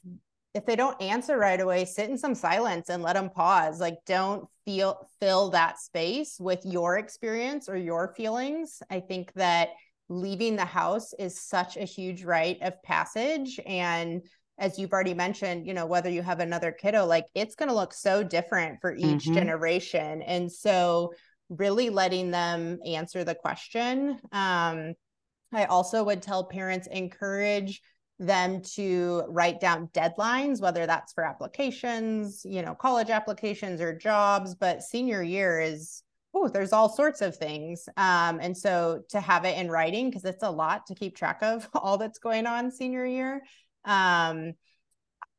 if 0.53 0.65
they 0.65 0.75
don't 0.75 1.01
answer 1.01 1.37
right 1.37 1.61
away, 1.61 1.85
sit 1.85 2.09
in 2.09 2.17
some 2.17 2.35
silence 2.35 2.89
and 2.89 3.01
let 3.01 3.13
them 3.13 3.29
pause. 3.29 3.79
Like 3.79 3.99
don't 4.05 4.45
feel 4.65 5.07
fill 5.21 5.51
that 5.51 5.79
space 5.79 6.35
with 6.37 6.59
your 6.65 6.97
experience 6.97 7.69
or 7.69 7.77
your 7.77 8.13
feelings. 8.17 8.83
I 8.89 8.99
think 8.99 9.31
that 9.33 9.69
leaving 10.09 10.57
the 10.57 10.65
house 10.65 11.13
is 11.13 11.39
such 11.39 11.77
a 11.77 11.85
huge 11.85 12.25
rite 12.25 12.61
of 12.61 12.83
passage 12.83 13.57
and 13.65 14.21
as 14.59 14.77
you've 14.77 14.93
already 14.93 15.15
mentioned, 15.15 15.65
you 15.65 15.73
know, 15.73 15.87
whether 15.87 16.09
you 16.09 16.21
have 16.21 16.39
another 16.39 16.71
kiddo, 16.71 17.05
like 17.05 17.25
it's 17.33 17.55
going 17.55 17.69
to 17.69 17.75
look 17.75 17.93
so 17.93 18.21
different 18.21 18.79
for 18.79 18.93
each 18.95 19.23
mm-hmm. 19.23 19.33
generation. 19.33 20.21
And 20.21 20.51
so, 20.51 21.13
really 21.51 21.89
letting 21.89 22.31
them 22.31 22.79
answer 22.85 23.23
the 23.23 23.35
question. 23.35 24.19
Um, 24.31 24.93
I 25.53 25.65
also 25.65 26.03
would 26.03 26.21
tell 26.21 26.45
parents 26.45 26.87
encourage 26.87 27.81
them 28.19 28.61
to 28.61 29.23
write 29.27 29.59
down 29.59 29.89
deadlines, 29.93 30.61
whether 30.61 30.85
that's 30.85 31.11
for 31.11 31.25
applications, 31.25 32.45
you 32.45 32.61
know, 32.61 32.73
college 32.73 33.09
applications 33.09 33.81
or 33.81 33.97
jobs. 33.97 34.55
But 34.55 34.83
senior 34.83 35.21
year 35.21 35.59
is 35.59 36.03
oh, 36.33 36.47
there's 36.47 36.71
all 36.71 36.87
sorts 36.87 37.21
of 37.21 37.35
things. 37.35 37.89
Um, 37.97 38.39
and 38.39 38.57
so 38.57 39.01
to 39.09 39.19
have 39.19 39.43
it 39.43 39.57
in 39.57 39.69
writing, 39.69 40.09
because 40.09 40.23
it's 40.23 40.43
a 40.43 40.49
lot 40.49 40.85
to 40.87 40.95
keep 40.95 41.15
track 41.15 41.39
of 41.41 41.67
all 41.75 41.97
that's 41.97 42.19
going 42.19 42.47
on 42.47 42.71
senior 42.71 43.05
year. 43.05 43.41
Um, 43.83 44.53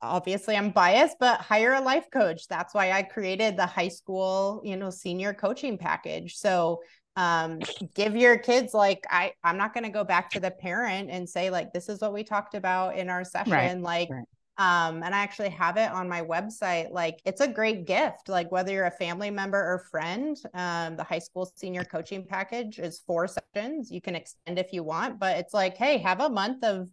obviously 0.02 0.56
I'm 0.56 0.70
biased, 0.70 1.16
but 1.18 1.40
hire 1.40 1.72
a 1.72 1.80
life 1.80 2.06
coach. 2.12 2.48
That's 2.48 2.74
why 2.74 2.92
I 2.92 3.02
created 3.02 3.56
the 3.56 3.66
high 3.66 3.88
school, 3.88 4.60
you 4.64 4.76
know, 4.76 4.90
senior 4.90 5.32
coaching 5.32 5.78
package. 5.78 6.36
So 6.36 6.80
um 7.16 7.60
give 7.94 8.16
your 8.16 8.38
kids 8.38 8.74
like 8.74 9.04
I 9.10 9.32
I'm 9.44 9.56
not 9.56 9.74
going 9.74 9.84
to 9.84 9.90
go 9.90 10.04
back 10.04 10.30
to 10.30 10.40
the 10.40 10.50
parent 10.50 11.10
and 11.10 11.28
say 11.28 11.50
like 11.50 11.72
this 11.72 11.88
is 11.88 12.00
what 12.00 12.12
we 12.12 12.24
talked 12.24 12.54
about 12.54 12.96
in 12.96 13.08
our 13.08 13.24
session 13.24 13.52
right. 13.52 13.80
like 13.80 14.08
right. 14.10 14.88
um 14.88 15.02
and 15.02 15.14
I 15.14 15.18
actually 15.18 15.50
have 15.50 15.76
it 15.76 15.90
on 15.90 16.08
my 16.08 16.22
website 16.22 16.90
like 16.90 17.20
it's 17.26 17.42
a 17.42 17.48
great 17.48 17.86
gift 17.86 18.28
like 18.28 18.50
whether 18.50 18.72
you're 18.72 18.86
a 18.86 18.90
family 18.90 19.30
member 19.30 19.58
or 19.58 19.84
friend 19.90 20.38
um 20.54 20.96
the 20.96 21.04
high 21.04 21.18
school 21.18 21.50
senior 21.56 21.84
coaching 21.84 22.24
package 22.24 22.78
is 22.78 23.02
four 23.06 23.28
sessions 23.28 23.90
you 23.90 24.00
can 24.00 24.14
extend 24.14 24.58
if 24.58 24.72
you 24.72 24.82
want 24.82 25.18
but 25.18 25.36
it's 25.36 25.52
like 25.52 25.76
hey 25.76 25.98
have 25.98 26.20
a 26.20 26.30
month 26.30 26.64
of 26.64 26.88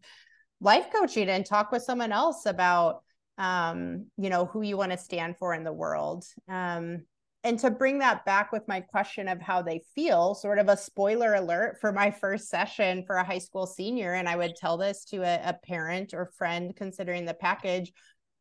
life 0.62 0.88
coaching 0.94 1.30
and 1.30 1.46
talk 1.46 1.72
with 1.72 1.84
someone 1.84 2.12
else 2.12 2.46
about 2.46 3.04
um, 3.38 4.08
you 4.18 4.30
know 4.30 4.46
who 4.46 4.62
you 4.62 4.78
want 4.78 4.92
to 4.92 4.98
stand 4.98 5.38
for 5.38 5.54
in 5.54 5.64
the 5.64 5.74
world. 5.74 6.26
Um, 6.48 7.04
and 7.44 7.58
to 7.60 7.72
bring 7.72 8.00
that 8.00 8.26
back 8.26 8.52
with 8.52 8.68
my 8.68 8.82
question 8.82 9.28
of 9.30 9.42
how 9.42 9.62
they 9.62 9.82
feel 9.96 10.36
sort 10.36 10.60
of 10.60 10.68
a 10.68 10.76
spoiler 10.76 11.36
alert 11.36 11.78
for 11.80 11.92
my 11.92 12.12
first 12.12 12.50
session 12.50 13.04
for 13.06 13.16
a 13.16 13.24
high 13.24 13.40
school 13.40 13.66
senior 13.66 14.14
and 14.14 14.28
i 14.28 14.36
would 14.36 14.56
tell 14.56 14.78
this 14.78 15.06
to 15.06 15.18
a, 15.24 15.42
a 15.50 15.54
parent 15.66 16.14
or 16.14 16.32
friend 16.38 16.76
considering 16.76 17.26
the 17.26 17.34
package 17.34 17.92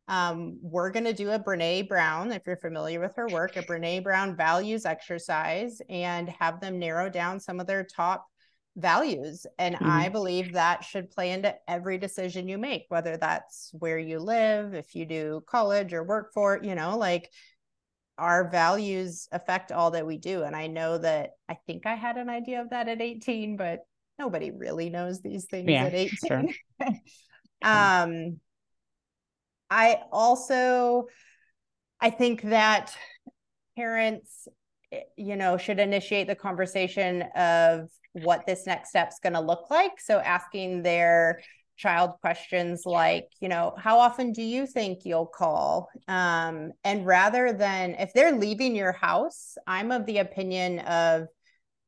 um, 0.09 0.59
we're 0.63 0.91
going 0.91 1.05
to 1.05 1.13
do 1.13 1.31
a 1.31 1.39
brene 1.39 1.89
brown 1.89 2.33
if 2.33 2.43
you're 2.47 2.57
familiar 2.57 3.01
with 3.01 3.15
her 3.17 3.29
work 3.29 3.57
a 3.57 3.63
brene 3.63 4.03
brown 4.03 4.37
values 4.37 4.85
exercise 4.85 5.81
and 5.89 6.29
have 6.29 6.61
them 6.61 6.79
narrow 6.79 7.09
down 7.09 7.39
some 7.39 7.61
of 7.61 7.67
their 7.67 7.85
top 7.85 8.27
values. 8.79 9.47
And 9.59 9.75
mm-hmm. 9.75 9.91
I 9.91 10.09
believe 10.09 10.53
that 10.53 10.85
should 10.85 11.11
play 11.11 11.33
into 11.33 11.55
every 11.69 11.99
decision 11.99 12.49
you 12.49 12.59
make, 12.59 12.87
whether 12.89 13.17
that's 13.17 13.71
where 13.73 13.99
you 13.99 14.19
live, 14.19 14.75
if 14.75 14.95
you 14.95 15.05
do 15.05 15.43
college 15.47 15.93
or 15.93 16.05
work 16.05 16.33
for, 16.33 16.61
you 16.63 16.75
know, 16.75 16.97
like 16.97 17.31
our 18.17 18.51
values 18.51 19.29
affect 19.33 19.73
all 19.73 19.93
that 19.93 20.07
we 20.07 20.19
do. 20.19 20.43
And 20.43 20.57
I 20.57 20.67
know 20.67 20.99
that 20.99 21.31
I 21.49 21.59
think 21.67 21.87
I 21.87 21.95
had 21.95 22.17
an 22.17 22.29
idea 22.29 22.61
of 22.61 22.71
that 22.71 22.89
at 22.89 23.01
18, 23.01 23.57
but 23.57 23.81
nobody 24.19 24.51
really 24.51 24.91
knows 24.91 25.21
these 25.21 25.47
things 25.47 25.71
yeah, 25.71 25.85
at 25.85 25.95
18. 25.95 26.55
Sure. 27.61 27.73
um, 27.73 28.41
I 29.71 29.99
also, 30.13 31.07
I 32.01 32.11
think 32.11 32.43
that 32.43 32.95
parents 33.77 34.49
eh, 34.93 35.01
you 35.17 35.37
know 35.37 35.57
should 35.57 35.79
initiate 35.79 36.27
the 36.27 36.35
conversation 36.35 37.23
of 37.35 37.89
what 38.23 38.47
this 38.47 38.67
next 38.67 38.91
step's 38.91 39.19
going 39.21 39.33
to 39.35 39.41
look 39.41 39.71
like. 39.71 40.01
So 40.01 40.19
asking 40.19 40.83
their 40.83 41.41
child 41.79 42.13
questions 42.21 42.83
like, 42.85 43.29
you 43.41 43.49
know, 43.49 43.73
how 43.79 43.99
often 43.99 44.33
do 44.33 44.43
you 44.43 44.67
think 44.67 45.05
you'll 45.05 45.27
call? 45.27 45.89
Um, 46.09 46.73
and 46.85 47.07
rather 47.07 47.53
than 47.53 47.93
if 47.93 48.13
they're 48.13 48.37
leaving 48.37 48.77
your 48.77 48.93
house, 48.93 49.57
I'm 49.67 49.93
of 49.93 50.05
the 50.05 50.19
opinion 50.19 50.81
of, 50.81 51.29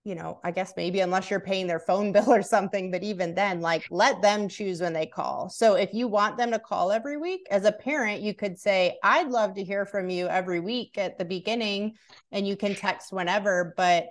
you 0.05 0.15
know, 0.15 0.41
I 0.43 0.53
guess 0.53 0.73
maybe 0.77 1.01
unless 1.01 1.29
you're 1.29 1.41
paying 1.41 1.67
their 1.67 1.81
phone 1.81 2.13
bill 2.13 2.33
or 2.33 2.43
something, 2.43 2.91
but 2.91 3.03
even 3.03 3.35
then, 3.35 3.61
like 3.61 3.85
let 3.91 4.23
them 4.23 4.49
choose 4.49 4.81
when 4.81 4.93
they 4.93 5.07
call. 5.07 5.51
So 5.51 5.75
if 5.75 5.93
you 5.93 6.09
want 6.09 6.39
them 6.39 6.53
to 6.53 6.59
call 6.59 6.93
every 6.93 7.17
week, 7.17 7.47
as 7.51 7.65
a 7.65 7.73
parent, 7.73 8.23
you 8.23 8.33
could 8.33 8.59
say, 8.59 8.97
I'd 9.03 9.29
love 9.29 9.55
to 9.55 9.65
hear 9.65 9.85
from 9.85 10.09
you 10.09 10.29
every 10.29 10.61
week 10.61 10.97
at 10.97 11.19
the 11.19 11.25
beginning, 11.25 11.97
and 12.31 12.47
you 12.47 12.57
can 12.57 12.77
text 12.77 13.13
whenever, 13.13 13.75
but 13.77 14.07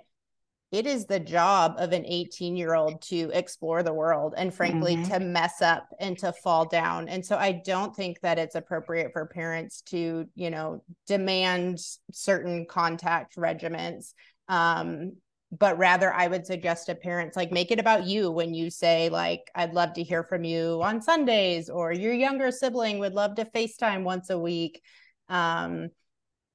it 0.72 0.86
is 0.86 1.06
the 1.06 1.18
job 1.18 1.74
of 1.78 1.92
an 1.92 2.04
18 2.06 2.56
year 2.56 2.74
old 2.74 3.02
to 3.02 3.30
explore 3.32 3.82
the 3.82 3.92
world 3.92 4.34
and 4.36 4.54
frankly 4.54 4.96
mm-hmm. 4.96 5.12
to 5.12 5.20
mess 5.20 5.60
up 5.62 5.88
and 5.98 6.18
to 6.18 6.32
fall 6.32 6.64
down 6.64 7.08
and 7.08 7.24
so 7.24 7.36
i 7.36 7.52
don't 7.52 7.94
think 7.94 8.20
that 8.20 8.38
it's 8.38 8.54
appropriate 8.54 9.12
for 9.12 9.26
parents 9.26 9.82
to 9.82 10.26
you 10.34 10.50
know 10.50 10.82
demand 11.06 11.78
certain 12.12 12.66
contact 12.66 13.36
regimens 13.36 14.14
um, 14.48 15.12
but 15.52 15.76
rather 15.78 16.12
i 16.12 16.26
would 16.26 16.46
suggest 16.46 16.86
to 16.86 16.94
parents 16.94 17.36
like 17.36 17.50
make 17.50 17.70
it 17.70 17.80
about 17.80 18.06
you 18.06 18.30
when 18.30 18.54
you 18.54 18.70
say 18.70 19.08
like 19.08 19.50
i'd 19.56 19.74
love 19.74 19.92
to 19.92 20.02
hear 20.02 20.22
from 20.22 20.44
you 20.44 20.80
on 20.82 21.02
sundays 21.02 21.68
or 21.68 21.92
your 21.92 22.14
younger 22.14 22.50
sibling 22.50 22.98
would 22.98 23.14
love 23.14 23.34
to 23.34 23.44
facetime 23.44 24.04
once 24.04 24.30
a 24.30 24.38
week 24.38 24.82
um, 25.28 25.90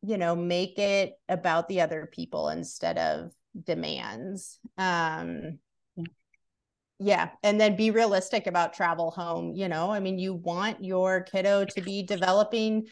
you 0.02 0.18
know 0.18 0.36
make 0.36 0.78
it 0.80 1.14
about 1.28 1.68
the 1.68 1.82
other 1.82 2.10
people 2.12 2.50
instead 2.50 2.98
of 2.98 3.32
demands. 3.64 4.60
Um, 4.78 5.60
yeah. 7.00 7.30
And 7.44 7.60
then 7.60 7.76
be 7.76 7.92
realistic 7.92 8.48
about 8.48 8.74
travel 8.74 9.12
home. 9.12 9.54
You 9.54 9.68
know, 9.68 9.92
I 9.92 10.00
mean, 10.00 10.18
you 10.18 10.34
want 10.34 10.84
your 10.84 11.22
kiddo 11.22 11.66
to 11.66 11.82
be 11.82 12.04
developing 12.04 12.88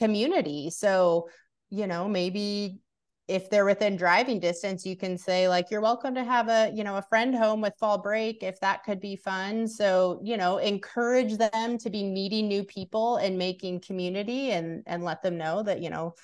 community. 0.00 0.70
So, 0.70 1.28
you 1.70 1.86
know, 1.86 2.08
maybe 2.08 2.80
if 3.26 3.48
they're 3.48 3.64
within 3.64 3.96
driving 3.96 4.38
distance, 4.38 4.84
you 4.84 4.96
can 4.96 5.16
say, 5.16 5.48
like, 5.48 5.70
you're 5.70 5.80
welcome 5.80 6.14
to 6.14 6.24
have 6.24 6.48
a, 6.48 6.70
you 6.74 6.84
know, 6.84 6.96
a 6.96 7.02
friend 7.02 7.34
home 7.34 7.60
with 7.62 7.72
fall 7.78 7.96
break 7.96 8.42
if 8.42 8.60
that 8.60 8.84
could 8.84 9.00
be 9.00 9.16
fun. 9.16 9.66
So, 9.66 10.20
you 10.22 10.36
know, 10.36 10.58
encourage 10.58 11.38
them 11.38 11.78
to 11.78 11.90
be 11.90 12.04
meeting 12.04 12.48
new 12.48 12.64
people 12.64 13.16
and 13.16 13.38
making 13.38 13.80
community 13.80 14.50
and 14.50 14.82
and 14.86 15.04
let 15.04 15.22
them 15.22 15.38
know 15.38 15.62
that, 15.62 15.80
you 15.80 15.88
know, 15.88 16.14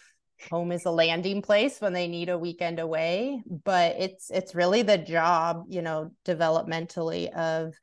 home 0.48 0.72
is 0.72 0.84
a 0.84 0.90
landing 0.90 1.42
place 1.42 1.80
when 1.80 1.92
they 1.92 2.08
need 2.08 2.28
a 2.28 2.38
weekend 2.38 2.78
away 2.78 3.42
but 3.64 3.96
it's 3.98 4.30
it's 4.30 4.54
really 4.54 4.82
the 4.82 4.98
job 4.98 5.64
you 5.68 5.82
know 5.82 6.10
developmentally 6.24 7.30
of 7.32 7.74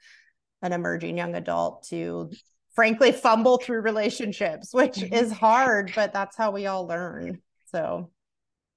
an 0.61 0.73
emerging 0.73 1.17
young 1.17 1.35
adult 1.35 1.83
to 1.83 2.31
frankly 2.75 3.11
fumble 3.11 3.57
through 3.57 3.81
relationships 3.81 4.73
which 4.73 4.95
mm-hmm. 4.95 5.13
is 5.13 5.31
hard 5.31 5.91
but 5.95 6.13
that's 6.13 6.37
how 6.37 6.51
we 6.51 6.65
all 6.65 6.87
learn 6.87 7.41
so 7.71 8.09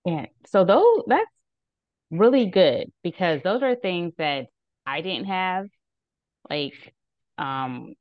yeah 0.05 0.27
so 0.47 0.65
those 0.65 1.03
that's 1.07 1.31
really 2.11 2.47
good 2.47 2.91
because 3.03 3.41
those 3.43 3.63
are 3.63 3.75
things 3.75 4.13
that 4.19 4.47
i 4.87 5.01
didn't 5.01 5.27
have 5.27 5.67
like 6.49 6.95
um 7.39 7.95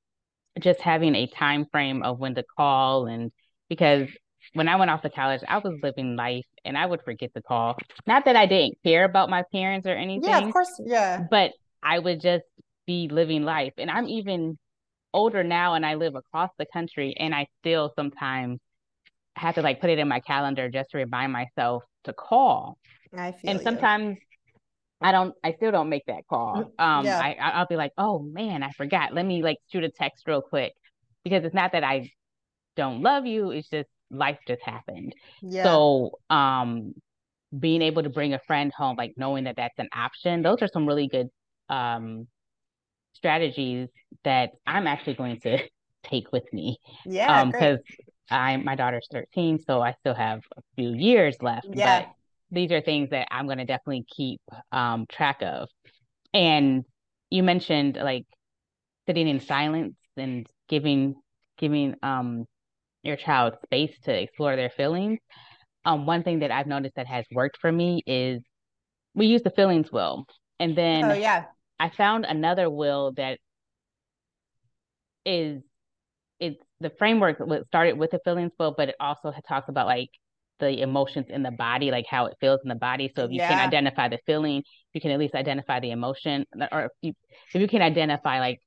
just 0.59 0.81
having 0.81 1.15
a 1.15 1.27
time 1.27 1.65
frame 1.71 2.03
of 2.03 2.19
when 2.19 2.35
to 2.35 2.43
call 2.43 3.05
and 3.05 3.31
because 3.69 4.09
when 4.53 4.67
I 4.67 4.75
went 4.75 4.91
off 4.91 5.01
to 5.03 5.09
college, 5.09 5.41
I 5.47 5.57
was 5.59 5.77
living 5.83 6.15
life 6.15 6.45
and 6.65 6.77
I 6.77 6.85
would 6.85 7.01
forget 7.03 7.33
to 7.35 7.41
call. 7.41 7.77
Not 8.07 8.25
that 8.25 8.35
I 8.35 8.45
didn't 8.45 8.77
care 8.83 9.03
about 9.03 9.29
my 9.29 9.43
parents 9.51 9.85
or 9.87 9.91
anything. 9.91 10.29
Yeah, 10.29 10.45
of 10.45 10.51
course. 10.51 10.81
Yeah. 10.85 11.25
But 11.29 11.51
I 11.83 11.99
would 11.99 12.21
just 12.21 12.45
be 12.87 13.07
living 13.11 13.43
life. 13.43 13.73
And 13.77 13.89
I'm 13.89 14.07
even 14.07 14.57
older 15.13 15.43
now 15.43 15.73
and 15.75 15.85
I 15.85 15.95
live 15.95 16.15
across 16.15 16.49
the 16.57 16.65
country 16.71 17.15
and 17.17 17.33
I 17.33 17.47
still 17.61 17.91
sometimes 17.95 18.59
have 19.35 19.55
to 19.55 19.61
like 19.61 19.81
put 19.81 19.89
it 19.89 19.99
in 19.99 20.07
my 20.07 20.19
calendar 20.19 20.69
just 20.69 20.91
to 20.91 20.97
remind 20.97 21.31
myself 21.31 21.83
to 22.03 22.13
call. 22.13 22.77
I 23.15 23.31
feel 23.31 23.51
and 23.51 23.61
sometimes. 23.61 24.17
I 25.01 25.13
don't 25.13 25.33
I 25.45 25.53
still 25.53 25.71
don't 25.71 25.87
make 25.87 26.05
that 26.07 26.27
call. 26.29 26.73
Mm, 26.77 26.83
um 26.83 27.05
yeah. 27.05 27.19
I 27.19 27.35
I'll 27.39 27.67
be 27.67 27.77
like, 27.77 27.93
"Oh 27.97 28.19
man, 28.19 28.63
I 28.63 28.71
forgot. 28.71 29.13
Let 29.13 29.25
me 29.25 29.41
like 29.41 29.57
shoot 29.71 29.85
a 29.85 29.89
text 29.89 30.27
real 30.27 30.41
quick." 30.41 30.73
Because 31.23 31.45
it's 31.45 31.55
not 31.55 31.71
that 31.71 31.85
I 31.85 32.11
don't 32.75 33.01
love 33.01 33.25
you, 33.25 33.51
it's 33.51 33.69
just 33.69 33.87
life 34.11 34.39
just 34.47 34.61
happened. 34.63 35.13
Yeah. 35.41 35.63
So, 35.65 36.19
um, 36.29 36.93
being 37.57 37.81
able 37.81 38.03
to 38.03 38.09
bring 38.09 38.33
a 38.33 38.39
friend 38.47 38.71
home, 38.75 38.95
like 38.97 39.13
knowing 39.17 39.45
that 39.45 39.55
that's 39.57 39.79
an 39.79 39.89
option, 39.95 40.41
those 40.43 40.61
are 40.61 40.69
some 40.69 40.87
really 40.87 41.07
good 41.07 41.29
um 41.69 42.27
strategies 43.13 43.89
that 44.23 44.51
I'm 44.65 44.87
actually 44.87 45.15
going 45.15 45.39
to 45.41 45.59
take 46.03 46.31
with 46.31 46.51
me. 46.53 46.77
Yeah, 47.05 47.45
because 47.45 47.79
I 48.29 48.57
my 48.57 48.75
daughter's 48.75 49.07
13, 49.11 49.59
so 49.59 49.81
I 49.81 49.93
still 49.99 50.13
have 50.13 50.41
a 50.57 50.61
few 50.75 50.93
years 50.93 51.37
left. 51.41 51.67
Yeah. 51.73 51.81
But 51.81 52.07
these 52.51 52.71
are 52.71 52.81
things 52.81 53.09
that 53.11 53.27
I'm 53.31 53.45
going 53.45 53.57
to 53.59 53.65
definitely 53.65 54.05
keep 54.15 54.41
um 54.71 55.05
track 55.11 55.41
of. 55.41 55.69
And 56.33 56.85
you 57.29 57.43
mentioned 57.43 57.97
like 57.97 58.25
sitting 59.07 59.27
in 59.27 59.39
silence 59.39 59.95
and 60.17 60.47
giving 60.69 61.15
giving 61.57 61.95
um 62.03 62.45
your 63.03 63.15
child 63.15 63.55
space 63.63 63.93
to 64.03 64.13
explore 64.13 64.55
their 64.55 64.69
feelings. 64.69 65.19
Um, 65.85 66.05
one 66.05 66.23
thing 66.23 66.39
that 66.39 66.51
I've 66.51 66.67
noticed 66.67 66.95
that 66.95 67.07
has 67.07 67.25
worked 67.31 67.57
for 67.57 67.71
me 67.71 68.03
is 68.05 68.41
we 69.13 69.27
use 69.27 69.41
the 69.41 69.51
feelings 69.51 69.91
wheel. 69.91 70.25
And 70.59 70.77
then 70.77 71.05
oh, 71.05 71.13
yeah. 71.13 71.45
I 71.79 71.89
found 71.89 72.25
another 72.25 72.69
wheel 72.69 73.13
that 73.13 73.39
is 75.25 75.61
it's 76.39 76.61
the 76.79 76.91
framework 76.97 77.37
that 77.37 77.67
started 77.67 77.97
with 77.97 78.11
the 78.11 78.19
feelings 78.23 78.51
wheel, 78.57 78.73
but 78.75 78.89
it 78.89 78.95
also 78.99 79.33
talks 79.47 79.69
about 79.69 79.87
like 79.87 80.09
the 80.59 80.81
emotions 80.81 81.27
in 81.29 81.43
the 81.43 81.51
body, 81.51 81.91
like 81.91 82.05
how 82.09 82.25
it 82.25 82.35
feels 82.39 82.59
in 82.63 82.69
the 82.69 82.75
body. 82.75 83.11
So 83.15 83.23
if 83.25 83.31
you 83.31 83.37
yeah. 83.37 83.49
can 83.49 83.59
identify 83.59 84.09
the 84.09 84.19
feeling, 84.25 84.63
you 84.93 85.01
can 85.01 85.11
at 85.11 85.19
least 85.19 85.35
identify 85.35 85.79
the 85.79 85.91
emotion, 85.91 86.45
or 86.71 86.85
if 86.85 86.91
you, 87.01 87.13
if 87.53 87.61
you 87.61 87.67
can 87.67 87.81
identify 87.81 88.39
like 88.39 88.59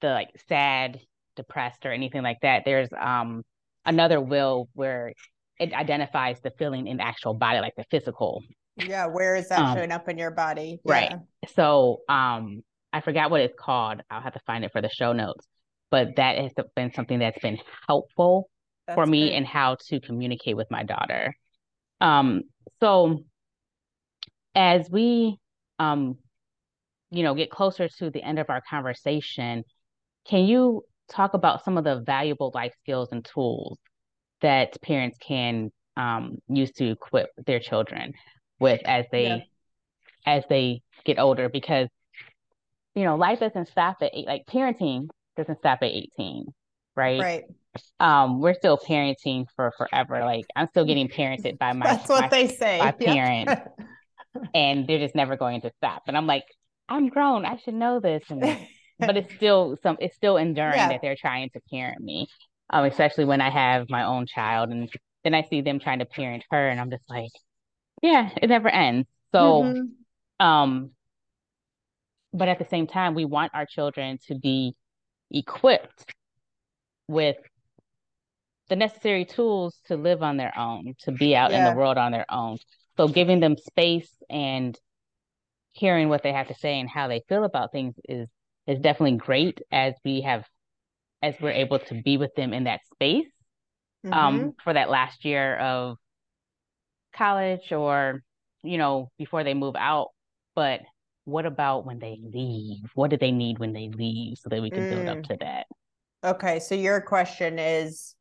the 0.00 0.08
like 0.08 0.28
sad 0.48 1.00
depressed 1.38 1.86
or 1.86 1.92
anything 1.92 2.22
like 2.22 2.38
that. 2.42 2.62
There's 2.66 2.90
um 3.00 3.42
another 3.86 4.20
wheel 4.20 4.68
where 4.74 5.14
it 5.58 5.72
identifies 5.72 6.40
the 6.42 6.52
feeling 6.58 6.86
in 6.86 6.98
the 6.98 7.04
actual 7.04 7.34
body, 7.34 7.60
like 7.60 7.74
the 7.76 7.84
physical 7.90 8.42
Yeah, 8.76 9.06
where 9.06 9.34
is 9.34 9.48
that 9.48 9.60
um, 9.60 9.76
showing 9.76 9.92
up 9.92 10.08
in 10.08 10.18
your 10.18 10.30
body? 10.30 10.80
Yeah. 10.84 10.92
Right. 10.92 11.12
So 11.56 12.02
um 12.08 12.62
I 12.92 13.00
forgot 13.00 13.30
what 13.30 13.40
it's 13.40 13.54
called. 13.58 14.02
I'll 14.10 14.20
have 14.22 14.34
to 14.34 14.40
find 14.46 14.64
it 14.64 14.72
for 14.72 14.82
the 14.82 14.88
show 14.90 15.12
notes. 15.12 15.46
But 15.90 16.16
that 16.16 16.38
has 16.38 16.52
been 16.76 16.92
something 16.92 17.18
that's 17.18 17.40
been 17.40 17.58
helpful 17.86 18.50
that's 18.86 18.96
for 18.96 19.06
me 19.06 19.32
in 19.34 19.44
how 19.44 19.76
to 19.88 20.00
communicate 20.00 20.56
with 20.56 20.70
my 20.70 20.82
daughter. 20.84 21.34
Um 22.00 22.42
so 22.80 23.24
as 24.54 24.88
we 24.90 25.36
um 25.78 26.16
you 27.10 27.22
know 27.22 27.34
get 27.34 27.50
closer 27.50 27.88
to 27.98 28.10
the 28.10 28.22
end 28.22 28.38
of 28.38 28.50
our 28.50 28.62
conversation, 28.68 29.64
can 30.28 30.44
you 30.44 30.84
talk 31.08 31.34
about 31.34 31.64
some 31.64 31.78
of 31.78 31.84
the 31.84 32.00
valuable 32.00 32.50
life 32.54 32.74
skills 32.80 33.08
and 33.12 33.24
tools 33.24 33.78
that 34.40 34.80
parents 34.82 35.18
can 35.20 35.70
um, 35.96 36.38
use 36.48 36.70
to 36.72 36.90
equip 36.90 37.30
their 37.46 37.58
children 37.58 38.12
with 38.60 38.80
as 38.84 39.04
they 39.10 39.26
yeah. 39.26 39.38
as 40.26 40.44
they 40.48 40.82
get 41.04 41.18
older 41.18 41.48
because 41.48 41.88
you 42.94 43.04
know 43.04 43.16
life 43.16 43.40
doesn't 43.40 43.68
stop 43.68 43.96
at 44.02 44.10
eight 44.14 44.26
like 44.26 44.44
parenting 44.46 45.08
doesn't 45.36 45.58
stop 45.58 45.78
at 45.82 45.90
18 45.90 46.46
right? 46.96 47.20
Right. 47.20 47.44
Um 48.00 48.40
we're 48.40 48.54
still 48.54 48.76
parenting 48.76 49.46
for 49.54 49.72
forever 49.76 50.20
like 50.20 50.44
i'm 50.56 50.66
still 50.68 50.84
getting 50.84 51.08
parented 51.08 51.58
by 51.58 51.72
my 51.72 51.86
that's 51.86 52.08
what 52.08 52.22
my, 52.22 52.28
they 52.28 52.48
say. 52.48 52.78
my 52.78 52.90
parents 52.90 53.52
and 54.54 54.88
they're 54.88 54.98
just 54.98 55.14
never 55.14 55.36
going 55.36 55.60
to 55.60 55.70
stop. 55.78 56.02
And 56.08 56.16
i'm 56.16 56.26
like 56.26 56.44
i'm 56.88 57.08
grown. 57.08 57.44
I 57.44 57.56
should 57.58 57.74
know 57.74 58.00
this. 58.00 58.24
And 58.30 58.42
but 58.98 59.16
it's 59.16 59.34
still 59.34 59.76
some 59.82 59.96
it's 60.00 60.16
still 60.16 60.36
enduring 60.36 60.76
yeah. 60.76 60.88
that 60.88 61.00
they're 61.02 61.16
trying 61.16 61.50
to 61.50 61.60
parent 61.70 62.00
me 62.00 62.26
um 62.70 62.84
especially 62.84 63.24
when 63.24 63.40
i 63.40 63.50
have 63.50 63.88
my 63.88 64.04
own 64.04 64.26
child 64.26 64.70
and 64.70 64.90
then 65.24 65.34
i 65.34 65.42
see 65.42 65.60
them 65.60 65.78
trying 65.78 65.98
to 65.98 66.04
parent 66.04 66.44
her 66.50 66.68
and 66.68 66.80
i'm 66.80 66.90
just 66.90 67.08
like 67.08 67.30
yeah 68.02 68.30
it 68.40 68.48
never 68.48 68.68
ends 68.68 69.08
so 69.32 69.62
mm-hmm. 69.62 70.46
um 70.46 70.90
but 72.32 72.48
at 72.48 72.58
the 72.58 72.66
same 72.66 72.86
time 72.86 73.14
we 73.14 73.24
want 73.24 73.52
our 73.54 73.66
children 73.66 74.18
to 74.26 74.34
be 74.34 74.74
equipped 75.30 76.12
with 77.06 77.36
the 78.68 78.76
necessary 78.76 79.24
tools 79.24 79.78
to 79.86 79.96
live 79.96 80.22
on 80.22 80.36
their 80.36 80.56
own 80.58 80.94
to 80.98 81.12
be 81.12 81.34
out 81.34 81.50
yeah. 81.50 81.68
in 81.68 81.74
the 81.74 81.78
world 81.78 81.96
on 81.96 82.12
their 82.12 82.26
own 82.30 82.58
so 82.96 83.08
giving 83.08 83.40
them 83.40 83.56
space 83.56 84.10
and 84.28 84.78
hearing 85.72 86.08
what 86.08 86.22
they 86.22 86.32
have 86.32 86.48
to 86.48 86.54
say 86.54 86.80
and 86.80 86.88
how 86.88 87.08
they 87.08 87.22
feel 87.28 87.44
about 87.44 87.72
things 87.72 87.94
is 88.08 88.28
is 88.68 88.78
definitely 88.78 89.16
great 89.16 89.60
as 89.72 89.94
we 90.04 90.20
have 90.20 90.44
as 91.22 91.34
we're 91.40 91.50
able 91.50 91.80
to 91.80 92.00
be 92.02 92.16
with 92.16 92.32
them 92.36 92.52
in 92.52 92.64
that 92.64 92.80
space 92.94 93.26
um, 94.04 94.12
mm-hmm. 94.12 94.44
um 94.44 94.54
for 94.62 94.72
that 94.72 94.90
last 94.90 95.24
year 95.24 95.56
of 95.56 95.96
college 97.16 97.72
or 97.72 98.22
you 98.62 98.78
know 98.78 99.10
before 99.18 99.42
they 99.42 99.54
move 99.54 99.74
out 99.76 100.08
but 100.54 100.80
what 101.24 101.46
about 101.46 101.84
when 101.84 101.98
they 101.98 102.18
leave 102.22 102.84
what 102.94 103.10
do 103.10 103.16
they 103.16 103.32
need 103.32 103.58
when 103.58 103.72
they 103.72 103.88
leave 103.88 104.38
so 104.38 104.48
that 104.48 104.62
we 104.62 104.70
can 104.70 104.80
mm. 104.80 104.90
build 104.90 105.08
up 105.08 105.18
mm. 105.18 105.28
to 105.28 105.36
that 105.40 105.66
okay 106.22 106.60
so 106.60 106.74
your 106.74 107.00
question 107.00 107.58
is 107.58 108.14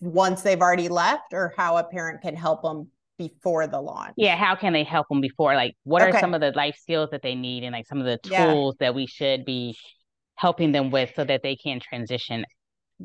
once 0.00 0.42
they've 0.42 0.60
already 0.60 0.88
left 0.88 1.32
or 1.32 1.54
how 1.56 1.76
a 1.76 1.84
parent 1.84 2.20
can 2.20 2.36
help 2.36 2.62
them 2.62 2.88
before 3.20 3.66
the 3.66 3.80
launch. 3.80 4.14
Yeah, 4.16 4.34
how 4.34 4.56
can 4.56 4.72
they 4.72 4.82
help 4.82 5.06
them 5.08 5.20
before? 5.20 5.54
Like, 5.54 5.76
what 5.84 6.00
okay. 6.00 6.16
are 6.16 6.20
some 6.20 6.32
of 6.32 6.40
the 6.40 6.52
life 6.52 6.76
skills 6.80 7.10
that 7.12 7.20
they 7.22 7.34
need, 7.34 7.64
and 7.64 7.72
like 7.74 7.86
some 7.86 7.98
of 7.98 8.06
the 8.06 8.16
tools 8.16 8.76
yeah. 8.80 8.86
that 8.86 8.94
we 8.94 9.06
should 9.06 9.44
be 9.44 9.76
helping 10.36 10.72
them 10.72 10.90
with, 10.90 11.12
so 11.14 11.24
that 11.24 11.42
they 11.42 11.54
can 11.54 11.80
transition 11.80 12.46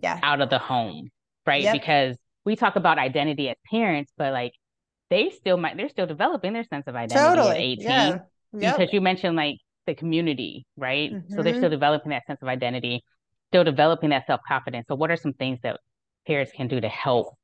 yeah. 0.02 0.18
out 0.24 0.40
of 0.40 0.50
the 0.50 0.58
home, 0.58 1.10
right? 1.46 1.64
Yep. 1.64 1.74
Because 1.74 2.18
we 2.46 2.56
talk 2.56 2.78
about 2.78 2.98
identity 2.98 3.50
as 3.50 3.58
parents, 3.70 4.14
but 4.18 4.32
like 4.32 4.54
they 5.10 5.32
still 5.32 5.58
might 5.58 5.76
they're 5.76 5.90
still 5.90 6.08
developing 6.08 6.54
their 6.54 6.64
sense 6.64 6.88
of 6.88 6.96
identity 6.96 7.36
totally. 7.36 7.50
at 7.50 7.58
18. 7.58 7.84
Yeah. 7.84 8.18
Yep. 8.58 8.78
Because 8.78 8.94
you 8.94 9.02
mentioned 9.02 9.36
like 9.36 9.58
the 9.86 9.96
community, 9.96 10.66
right? 10.78 11.12
Mm-hmm. 11.12 11.36
So 11.36 11.44
they're 11.44 11.54
still 11.54 11.64
mm-hmm. 11.66 11.72
developing 11.72 12.12
that 12.12 12.26
sense 12.26 12.42
of 12.42 12.48
identity, 12.48 13.04
still 13.50 13.66
developing 13.66 14.12
that 14.12 14.28
self 14.28 14.40
confidence. 14.48 14.86
So 14.88 14.96
what 14.96 15.12
are 15.12 15.18
some 15.18 15.34
things 15.34 15.60
that 15.64 15.78
parents 16.26 16.54
can 16.56 16.70
do 16.70 16.80
to 16.80 16.88
help 16.88 17.36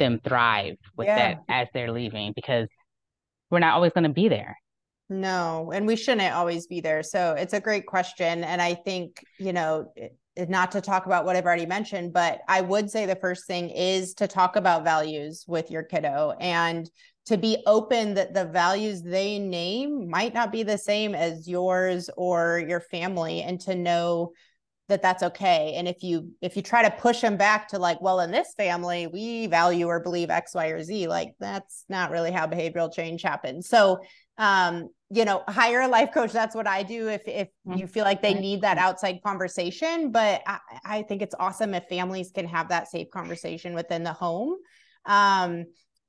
them 0.00 0.20
thrive 0.24 0.74
with 0.96 1.06
yeah. 1.06 1.16
that 1.16 1.42
as 1.48 1.68
they're 1.72 1.92
leaving 1.92 2.32
because 2.34 2.66
we're 3.50 3.60
not 3.60 3.74
always 3.74 3.92
going 3.92 4.04
to 4.04 4.10
be 4.10 4.28
there. 4.28 4.56
No, 5.08 5.70
and 5.72 5.86
we 5.86 5.96
shouldn't 5.96 6.34
always 6.34 6.66
be 6.66 6.80
there. 6.80 7.02
So 7.02 7.34
it's 7.38 7.52
a 7.52 7.60
great 7.60 7.86
question. 7.86 8.44
And 8.44 8.60
I 8.62 8.74
think, 8.74 9.24
you 9.38 9.52
know, 9.52 9.92
not 10.48 10.70
to 10.72 10.80
talk 10.80 11.06
about 11.06 11.24
what 11.24 11.36
I've 11.36 11.44
already 11.44 11.66
mentioned, 11.66 12.12
but 12.12 12.40
I 12.48 12.60
would 12.60 12.90
say 12.90 13.06
the 13.06 13.16
first 13.16 13.46
thing 13.46 13.70
is 13.70 14.14
to 14.14 14.28
talk 14.28 14.56
about 14.56 14.84
values 14.84 15.44
with 15.46 15.70
your 15.70 15.82
kiddo 15.82 16.34
and 16.40 16.88
to 17.26 17.36
be 17.36 17.62
open 17.66 18.14
that 18.14 18.34
the 18.34 18.46
values 18.46 19.02
they 19.02 19.38
name 19.38 20.08
might 20.08 20.32
not 20.32 20.52
be 20.52 20.62
the 20.62 20.78
same 20.78 21.14
as 21.14 21.48
yours 21.48 22.08
or 22.16 22.64
your 22.68 22.80
family 22.80 23.42
and 23.42 23.60
to 23.60 23.74
know 23.74 24.32
that 24.90 25.02
that's 25.02 25.22
okay. 25.22 25.74
And 25.76 25.88
if 25.88 26.02
you 26.02 26.32
if 26.42 26.56
you 26.56 26.62
try 26.62 26.82
to 26.82 26.90
push 26.90 27.20
them 27.20 27.36
back 27.36 27.68
to 27.68 27.78
like 27.78 28.00
well 28.02 28.20
in 28.20 28.30
this 28.30 28.52
family 28.56 29.06
we 29.06 29.46
value 29.46 29.86
or 29.86 30.00
believe 30.00 30.30
x 30.30 30.54
y 30.54 30.66
or 30.66 30.82
z 30.82 31.08
like 31.08 31.34
that's 31.40 31.84
not 31.88 32.10
really 32.10 32.30
how 32.30 32.46
behavioral 32.46 32.92
change 32.92 33.22
happens. 33.22 33.68
So 33.68 34.00
um 34.36 34.90
you 35.08 35.24
know 35.24 35.42
hire 35.48 35.80
a 35.80 35.88
life 35.88 36.12
coach. 36.12 36.32
That's 36.32 36.54
what 36.54 36.66
i 36.66 36.82
do 36.82 37.08
if 37.08 37.22
if 37.26 37.48
mm-hmm. 37.66 37.78
you 37.78 37.86
feel 37.86 38.04
like 38.04 38.20
they 38.20 38.34
need 38.34 38.60
that 38.62 38.78
outside 38.78 39.20
conversation. 39.24 40.12
But 40.12 40.42
I, 40.46 40.58
I 40.84 41.02
think 41.02 41.22
it's 41.22 41.34
awesome 41.40 41.72
if 41.74 41.84
families 41.88 42.30
can 42.30 42.46
have 42.46 42.68
that 42.68 42.88
safe 42.88 43.08
conversation 43.10 43.74
within 43.74 44.02
the 44.04 44.12
home. 44.12 44.56
Um 45.06 45.64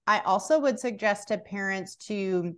i 0.08 0.20
also 0.22 0.60
would 0.60 0.80
suggest 0.80 1.28
to 1.28 1.38
parents 1.38 1.96
to 1.96 2.56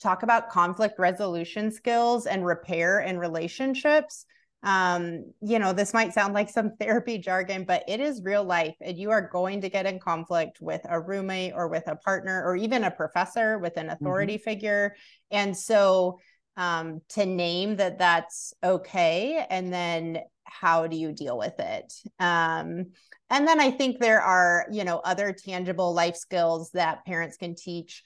talk 0.00 0.22
about 0.22 0.48
conflict 0.48 0.98
resolution 0.98 1.70
skills 1.70 2.26
and 2.26 2.46
repair 2.46 3.00
in 3.00 3.18
relationships 3.18 4.24
um 4.64 5.24
you 5.40 5.58
know 5.58 5.72
this 5.72 5.94
might 5.94 6.12
sound 6.12 6.34
like 6.34 6.50
some 6.50 6.72
therapy 6.80 7.16
jargon 7.16 7.64
but 7.64 7.84
it 7.86 8.00
is 8.00 8.22
real 8.24 8.42
life 8.42 8.74
and 8.80 8.98
you 8.98 9.10
are 9.10 9.28
going 9.28 9.60
to 9.60 9.68
get 9.68 9.86
in 9.86 10.00
conflict 10.00 10.60
with 10.60 10.80
a 10.88 11.00
roommate 11.00 11.52
or 11.54 11.68
with 11.68 11.86
a 11.86 11.94
partner 11.94 12.42
or 12.44 12.56
even 12.56 12.82
a 12.82 12.90
professor 12.90 13.58
with 13.58 13.76
an 13.76 13.88
authority 13.90 14.34
mm-hmm. 14.34 14.50
figure 14.50 14.96
and 15.30 15.56
so 15.56 16.18
um 16.56 17.00
to 17.08 17.24
name 17.24 17.76
that 17.76 17.98
that's 18.00 18.52
okay 18.64 19.46
and 19.48 19.72
then 19.72 20.18
how 20.42 20.88
do 20.88 20.96
you 20.96 21.12
deal 21.12 21.38
with 21.38 21.58
it 21.60 21.92
um 22.18 22.86
and 23.30 23.46
then 23.46 23.60
i 23.60 23.70
think 23.70 24.00
there 24.00 24.20
are 24.20 24.66
you 24.72 24.82
know 24.82 24.98
other 25.04 25.32
tangible 25.32 25.94
life 25.94 26.16
skills 26.16 26.72
that 26.72 27.04
parents 27.04 27.36
can 27.36 27.54
teach 27.54 28.02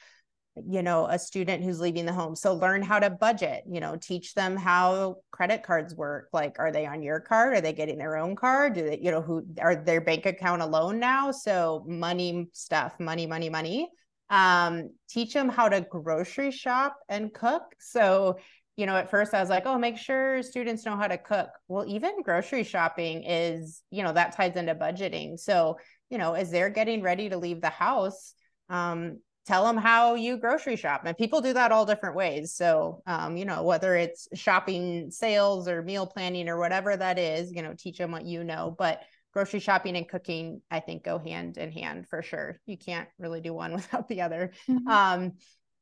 you 0.56 0.82
know 0.82 1.06
a 1.06 1.18
student 1.18 1.64
who's 1.64 1.80
leaving 1.80 2.04
the 2.04 2.12
home. 2.12 2.36
So 2.36 2.54
learn 2.54 2.82
how 2.82 2.98
to 2.98 3.10
budget 3.10 3.64
you 3.68 3.80
know 3.80 3.96
teach 3.96 4.34
them 4.34 4.56
how 4.56 5.16
credit 5.30 5.62
cards 5.62 5.94
work. 5.94 6.28
Like 6.32 6.56
are 6.58 6.70
they 6.70 6.86
on 6.86 7.02
your 7.02 7.20
card? 7.20 7.54
Are 7.54 7.60
they 7.60 7.72
getting 7.72 7.98
their 7.98 8.16
own 8.16 8.36
card? 8.36 8.74
Do 8.74 8.82
they 8.82 8.98
you 9.00 9.10
know 9.10 9.22
who 9.22 9.44
are 9.60 9.76
their 9.76 10.00
bank 10.00 10.26
account 10.26 10.62
alone 10.62 10.98
now? 10.98 11.30
So 11.30 11.84
money 11.86 12.48
stuff 12.52 13.00
money 13.00 13.26
money 13.26 13.48
money. 13.48 13.88
Um 14.28 14.90
teach 15.08 15.32
them 15.32 15.48
how 15.48 15.68
to 15.68 15.80
grocery 15.80 16.50
shop 16.50 16.96
and 17.08 17.32
cook. 17.32 17.62
So 17.78 18.38
you 18.76 18.86
know 18.86 18.96
at 18.96 19.10
first 19.10 19.34
i 19.34 19.40
was 19.40 19.50
like 19.50 19.64
oh 19.66 19.78
make 19.78 19.98
sure 19.98 20.42
students 20.42 20.84
know 20.84 20.96
how 20.96 21.08
to 21.08 21.18
cook. 21.18 21.48
Well 21.68 21.86
even 21.88 22.22
grocery 22.22 22.64
shopping 22.64 23.24
is 23.24 23.82
you 23.90 24.02
know 24.02 24.12
that 24.12 24.36
ties 24.36 24.56
into 24.56 24.74
budgeting. 24.74 25.38
So 25.38 25.78
you 26.10 26.18
know 26.18 26.34
as 26.34 26.50
they're 26.50 26.70
getting 26.70 27.00
ready 27.00 27.30
to 27.30 27.38
leave 27.38 27.62
the 27.62 27.70
house 27.70 28.34
um, 28.68 29.18
tell 29.46 29.64
them 29.64 29.76
how 29.76 30.14
you 30.14 30.37
grocery 30.37 30.76
shop 30.76 31.02
and 31.05 31.16
people 31.16 31.40
do 31.40 31.52
that 31.52 31.72
all 31.72 31.87
different 31.87 32.16
ways. 32.16 32.55
So 32.55 33.02
um, 33.07 33.37
you 33.37 33.44
know 33.44 33.62
whether 33.62 33.94
it's 33.96 34.28
shopping 34.35 35.11
sales 35.11 35.68
or 35.68 35.83
meal 35.83 36.07
planning 36.07 36.48
or 36.48 36.59
whatever 36.59 36.96
that 36.96 37.18
is 37.18 37.52
you 37.52 37.62
know 37.62 37.74
teach 37.76 37.98
them 37.98 38.12
what 38.12 38.24
you 38.24 38.44
know 38.44 38.74
but 38.78 39.02
grocery 39.33 39.61
shopping 39.61 39.96
and 39.96 40.09
cooking 40.09 40.61
i 40.70 40.78
think 40.78 41.02
go 41.05 41.18
hand 41.18 41.57
in 41.57 41.72
hand 41.72 42.07
for 42.09 42.22
sure. 42.22 42.61
You 42.66 42.76
can't 42.76 43.09
really 43.18 43.40
do 43.40 43.52
one 43.52 43.72
without 43.74 44.09
the 44.09 44.22
other. 44.22 44.52
Mm-hmm. 44.68 44.88
um, 44.88 45.33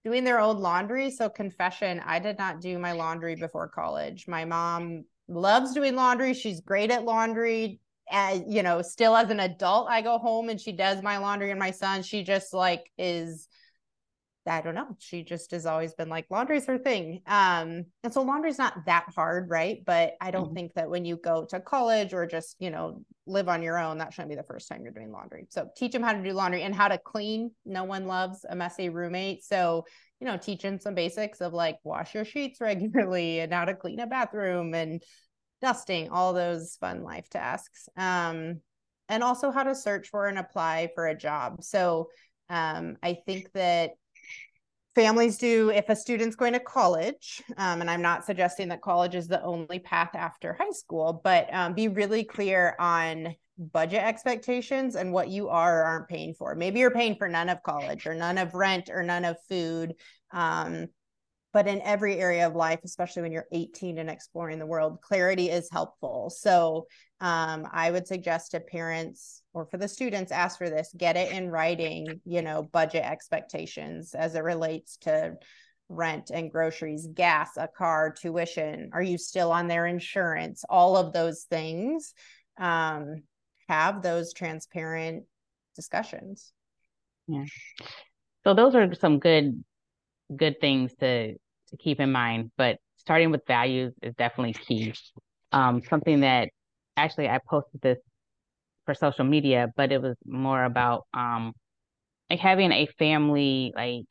doing 0.03 0.25
their 0.25 0.41
own 0.41 0.59
laundry. 0.59 1.11
So 1.11 1.29
confession 1.29 2.01
i 2.05 2.19
did 2.19 2.39
not 2.39 2.61
do 2.61 2.79
my 2.79 2.93
laundry 2.93 3.37
before 3.37 3.69
college. 3.69 4.27
My 4.27 4.45
mom 4.45 5.05
loves 5.29 5.75
doing 5.75 5.95
laundry. 5.95 6.35
She's 6.35 6.61
great 6.61 6.91
at 6.91 7.05
laundry 7.05 7.81
you 8.47 8.63
know 8.63 8.83
still 8.83 9.17
as 9.17 9.31
an 9.31 9.41
adult 9.41 9.89
i 9.89 10.01
go 10.01 10.19
home 10.19 10.49
and 10.49 10.61
she 10.61 10.73
does 10.73 11.03
my 11.03 11.19
laundry 11.19 11.51
and 11.51 11.59
my 11.59 11.71
son 11.71 12.03
she 12.03 12.23
just 12.23 12.53
like 12.53 12.91
is 12.99 13.49
I 14.47 14.63
don't 14.63 14.75
know. 14.75 14.97
She 14.99 15.23
just 15.23 15.51
has 15.51 15.67
always 15.67 15.95
been 15.95 16.09
like 16.09 16.27
laundry's 16.31 16.67
her 16.67 16.79
thing. 16.79 17.21
Um, 17.27 17.85
and 18.03 18.13
so 18.13 18.23
laundry's 18.23 18.59
not 18.59 18.87
that 18.87 19.07
hard, 19.15 19.51
right? 19.51 19.79
But 19.85 20.15
I 20.21 20.31
don't 20.31 20.47
mm-hmm. 20.47 20.55
think 20.55 20.75
that 20.75 20.89
when 20.89 21.05
you 21.05 21.17
go 21.17 21.45
to 21.51 21.61
college 21.61 22.15
or 22.15 22.27
just, 22.27 22.57
you 22.59 22.71
know, 22.71 23.03
live 23.27 23.49
on 23.49 23.63
your 23.63 23.79
own, 23.79 23.99
that 23.99 24.13
shouldn't 24.13 24.31
be 24.31 24.37
the 24.37 24.43
first 24.43 24.69
time 24.69 24.83
you're 24.83 24.93
doing 24.93 25.13
laundry. 25.13 25.47
So 25.51 25.69
teach 25.77 25.93
them 25.93 26.03
how 26.03 26.13
to 26.13 26.23
do 26.23 26.33
laundry 26.33 26.63
and 26.63 26.75
how 26.75 26.89
to 26.89 26.99
clean. 26.99 27.51
No 27.65 27.85
one 27.85 28.07
loves 28.07 28.45
a 28.49 28.57
messy 28.57 28.89
roommate. 28.89 29.45
So, 29.45 29.85
you 30.21 30.27
know, 30.27 30.37
teaching 30.37 30.79
some 30.79 30.95
basics 30.95 31.41
of 31.41 31.53
like 31.53 31.77
wash 31.85 32.15
your 32.15 32.25
sheets 32.25 32.61
regularly 32.61 33.41
and 33.41 33.53
how 33.53 33.67
to 33.67 33.75
clean 33.75 34.01
a 34.01 34.07
bathroom 34.07 34.75
and 34.75 35.03
dusting, 35.61 36.11
all 36.11 36.33
those 36.33 36.77
fun 36.81 37.03
life 37.03 37.29
tasks. 37.29 37.89
Um, 37.97 38.61
and 39.09 39.25
also 39.25 39.51
how 39.51 39.65
to 39.65 39.75
search 39.75 40.09
for 40.09 40.29
and 40.29 40.39
apply 40.39 40.91
for 40.95 41.09
a 41.09 41.17
job. 41.17 41.65
So 41.65 42.09
um, 42.49 42.97
I 43.03 43.19
think 43.27 43.51
that 43.53 43.93
families 44.95 45.39
do 45.39 45.71
if 45.71 45.89
a 45.89 45.97
student's 45.97 46.37
going 46.37 46.53
to 46.53 46.61
college 46.61 47.43
um, 47.57 47.81
and 47.81 47.89
i'm 47.89 48.03
not 48.03 48.25
suggesting 48.25 48.69
that 48.69 48.81
college 48.81 49.15
is 49.15 49.29
the 49.29 49.43
only 49.45 49.79
path 49.79 50.11
after 50.15 50.53
high 50.55 50.73
school 50.73 51.21
but 51.23 51.53
um, 51.55 51.75
be 51.75 51.87
really 51.89 52.25
clear 52.25 52.75
on 52.81 53.35
budget 53.73 54.03
expectations 54.03 54.97
and 54.97 55.13
what 55.13 55.29
you 55.29 55.49
are 55.49 55.81
or 55.81 55.85
aren't 55.85 56.09
paying 56.09 56.35
for 56.35 56.55
maybe 56.55 56.81
you're 56.81 56.91
paying 56.91 57.15
for 57.15 57.29
none 57.29 57.49
of 57.49 57.63
college 57.63 58.07
or 58.07 58.15
none 58.15 58.37
of 58.37 58.55
rent 58.55 58.91
or 58.93 59.03
none 59.03 59.25
of 59.25 59.37
food 59.49 59.95
um, 60.33 60.89
but 61.53 61.67
in 61.67 61.81
every 61.83 62.19
area 62.19 62.47
of 62.47 62.55
life 62.55 62.81
especially 62.85 63.23
when 63.23 63.33
you're 63.33 63.47
18 63.53 63.99
and 63.99 64.11
exploring 64.11 64.59
the 64.59 64.67
world 64.67 65.01
clarity 65.03 65.51
is 65.51 65.69
helpful. 65.71 66.31
So 66.31 66.87
um, 67.23 67.69
i 67.73 67.91
would 67.91 68.07
suggest 68.07 68.53
to 68.53 68.61
parents 68.61 69.43
or 69.53 69.67
for 69.67 69.77
the 69.77 69.89
students 69.89 70.33
ask 70.33 70.57
for 70.57 70.71
this 70.71 70.95
get 70.97 71.17
it 71.17 71.33
in 71.33 71.51
writing 71.51 72.21
you 72.25 72.41
know 72.41 72.63
budget 72.63 73.05
expectations 73.05 74.15
as 74.15 74.35
it 74.35 74.43
relates 74.43 74.97
to 74.99 75.37
rent 75.91 76.31
and 76.33 76.51
groceries 76.51 77.09
gas 77.13 77.57
a 77.57 77.69
car 77.69 78.15
tuition. 78.17 78.91
Are 78.93 79.03
you 79.03 79.19
still 79.19 79.53
on 79.53 79.69
their 79.69 79.87
insurance? 79.87 80.65
All 80.71 80.97
of 80.97 81.13
those 81.13 81.43
things 81.51 82.15
um, 82.59 83.23
have 83.69 84.01
those 84.01 84.33
transparent 84.33 85.25
discussions. 85.75 86.53
Yeah. 87.27 87.45
So 88.45 88.55
those 88.55 88.75
are 88.75 88.95
some 88.95 89.19
good 89.19 89.63
good 90.37 90.61
things 90.61 90.95
to 91.01 91.35
to 91.35 91.77
keep 91.79 92.01
in 92.01 92.11
mind, 92.13 92.51
but 92.57 92.79
starting 92.97 93.31
with 93.31 93.47
values 93.47 93.95
is 94.03 94.15
definitely 94.15 94.55
key. 94.55 94.93
Um, 95.53 95.83
something 95.89 96.21
that 96.21 96.51
actually 96.97 97.29
I 97.29 97.39
posted 97.49 97.81
this 97.81 97.99
for 98.85 98.95
social 98.95 99.25
media, 99.25 99.69
but 99.77 99.93
it 99.93 100.03
was 100.03 100.17
more 100.25 100.65
about 100.65 101.07
um, 101.15 101.53
like 102.29 102.41
having 102.41 102.73
a 102.73 102.87
family 102.99 103.73
like 103.75 104.07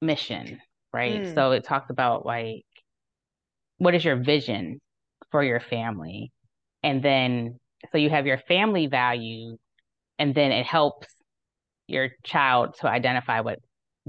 mission, 0.00 0.60
right? 0.92 1.22
Mm. 1.22 1.34
So 1.34 1.52
it 1.52 1.64
talks 1.64 1.90
about 1.90 2.26
like 2.26 2.64
what 3.78 3.94
is 3.94 4.04
your 4.04 4.16
vision 4.16 4.80
for 5.30 5.42
your 5.42 5.60
family, 5.60 6.32
and 6.82 7.02
then 7.02 7.58
so 7.92 7.98
you 7.98 8.10
have 8.10 8.26
your 8.26 8.38
family 8.38 8.86
values, 8.86 9.58
and 10.18 10.34
then 10.34 10.52
it 10.52 10.66
helps 10.66 11.06
your 11.86 12.10
child 12.24 12.76
to 12.80 12.88
identify 12.88 13.40
what 13.40 13.58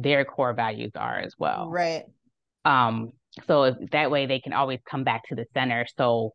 their 0.01 0.25
core 0.25 0.53
values 0.53 0.91
are 0.95 1.19
as 1.19 1.33
well. 1.38 1.69
Right. 1.69 2.03
Um, 2.65 3.12
so 3.47 3.63
if, 3.63 3.75
that 3.91 4.12
way 4.12 4.25
they 4.25 4.39
can 4.39 4.53
always 4.53 4.79
come 4.89 5.03
back 5.03 5.23
to 5.29 5.35
the 5.35 5.45
center. 5.53 5.85
So 5.97 6.33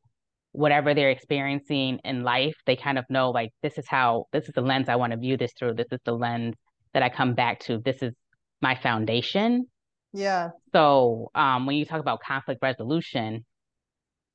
whatever 0.53 0.94
they're 0.94 1.11
experiencing 1.11 1.98
in 2.05 2.22
life, 2.22 2.55
they 2.66 2.77
kind 2.77 2.98
of 2.98 3.05
know 3.09 3.31
like 3.31 3.50
this 3.62 3.79
is 3.79 3.87
how 3.88 4.27
this 4.33 4.44
is 4.44 4.55
the 4.55 4.61
lens 4.61 4.88
I 4.88 4.96
want 4.96 5.12
to 5.12 5.18
view 5.18 5.37
this 5.37 5.53
through. 5.59 5.74
This 5.74 5.88
is 5.90 6.00
the 6.05 6.12
lens 6.12 6.55
that 6.92 7.03
I 7.03 7.09
come 7.09 7.35
back 7.35 7.61
to. 7.61 7.79
This 7.79 8.03
is 8.03 8.12
my 8.61 8.74
foundation. 8.74 9.66
Yeah. 10.12 10.50
So 10.72 11.31
um, 11.35 11.66
when 11.66 11.77
you 11.77 11.85
talk 11.85 12.00
about 12.00 12.20
conflict 12.20 12.62
resolution, 12.62 13.44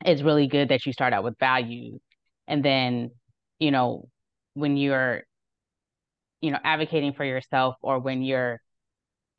it's 0.03 0.21
really 0.21 0.47
good 0.47 0.69
that 0.69 0.85
you 0.85 0.93
start 0.93 1.13
out 1.13 1.23
with 1.23 1.37
values, 1.39 1.99
and 2.47 2.63
then 2.63 3.11
you 3.59 3.71
know 3.71 4.07
when 4.53 4.77
you're 4.77 5.23
you 6.41 6.51
know 6.51 6.59
advocating 6.63 7.13
for 7.13 7.25
yourself 7.25 7.75
or 7.81 7.99
when 7.99 8.21
you're 8.21 8.61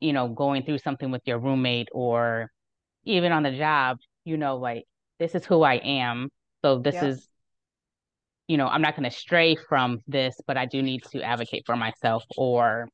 you 0.01 0.11
know, 0.11 0.27
going 0.27 0.63
through 0.63 0.79
something 0.79 1.11
with 1.11 1.21
your 1.25 1.39
roommate 1.39 1.87
or 1.93 2.51
even 3.03 3.31
on 3.31 3.43
the 3.43 3.51
job, 3.51 3.97
you 4.25 4.35
know, 4.35 4.57
like 4.57 4.83
this 5.19 5.35
is 5.35 5.45
who 5.45 5.61
I 5.61 5.75
am. 5.75 6.29
So 6.63 6.79
this 6.79 6.95
yeah. 6.95 7.05
is, 7.05 7.27
you 8.47 8.57
know, 8.57 8.67
I'm 8.67 8.81
not 8.81 8.97
going 8.97 9.09
to 9.09 9.15
stray 9.15 9.55
from 9.69 9.99
this, 10.07 10.35
but 10.47 10.57
I 10.57 10.65
do 10.65 10.81
need 10.81 11.03
to 11.11 11.21
advocate 11.21 11.63
for 11.65 11.75
myself 11.75 12.23
or 12.35 12.89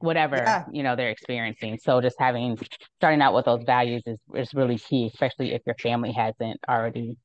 whatever, 0.00 0.36
yeah. 0.36 0.64
you 0.72 0.82
know, 0.82 0.96
they're 0.96 1.10
experiencing. 1.10 1.78
So 1.82 2.00
just 2.00 2.16
having, 2.18 2.58
starting 2.98 3.22
out 3.22 3.32
with 3.32 3.46
those 3.46 3.62
values 3.64 4.02
is, 4.04 4.18
is 4.34 4.52
really 4.52 4.76
key, 4.76 5.06
especially 5.06 5.54
if 5.54 5.62
your 5.64 5.76
family 5.80 6.12
hasn't 6.12 6.60
already 6.68 7.16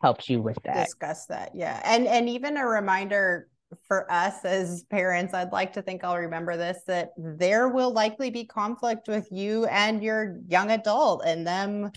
helped 0.00 0.28
you 0.28 0.40
with 0.40 0.58
that. 0.64 0.86
Discuss 0.86 1.26
that. 1.26 1.50
Yeah. 1.54 1.80
And, 1.84 2.06
and 2.08 2.28
even 2.28 2.56
a 2.56 2.66
reminder 2.66 3.46
for 3.86 4.10
us 4.10 4.44
as 4.44 4.84
parents, 4.84 5.34
I'd 5.34 5.52
like 5.52 5.72
to 5.74 5.82
think 5.82 6.04
I'll 6.04 6.16
remember 6.16 6.56
this 6.56 6.78
that 6.86 7.10
there 7.16 7.68
will 7.68 7.92
likely 7.92 8.30
be 8.30 8.44
conflict 8.44 9.08
with 9.08 9.28
you 9.30 9.66
and 9.66 10.02
your 10.02 10.38
young 10.48 10.70
adult 10.70 11.22
and 11.24 11.46
them, 11.46 11.90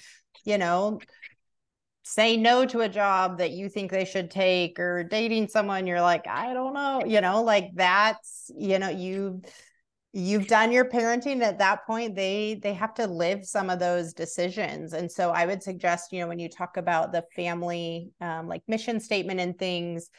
you 0.45 0.57
know, 0.57 0.99
say 2.03 2.37
no 2.37 2.65
to 2.65 2.81
a 2.81 2.89
job 2.89 3.37
that 3.37 3.51
you 3.51 3.69
think 3.69 3.89
they 3.89 4.05
should 4.05 4.29
take 4.29 4.77
or 4.79 5.03
dating 5.03 5.47
someone 5.47 5.87
you're 5.87 6.01
like, 6.01 6.27
I 6.27 6.53
don't 6.53 6.73
know, 6.73 7.03
you 7.05 7.21
know, 7.21 7.41
like 7.43 7.71
that's, 7.75 8.51
you 8.57 8.77
know, 8.77 8.89
you 8.89 9.41
you've 10.15 10.45
done 10.45 10.71
your 10.71 10.85
parenting 10.85 11.41
at 11.41 11.57
that 11.57 11.87
point 11.87 12.15
they 12.15 12.59
they 12.61 12.71
have 12.75 12.93
to 12.93 13.07
live 13.07 13.43
some 13.43 13.71
of 13.71 13.79
those 13.79 14.13
decisions. 14.13 14.93
And 14.93 15.11
so 15.11 15.31
i 15.31 15.47
would 15.47 15.63
suggest 15.63 16.13
you 16.13 16.19
know 16.19 16.27
when 16.27 16.37
you 16.37 16.49
talk 16.49 16.77
about 16.77 17.11
the 17.11 17.23
family 17.35 18.11
um, 18.21 18.47
like 18.47 18.61
mission 18.67 18.99
statement 18.99 19.39
and 19.39 19.57
things 19.57 20.11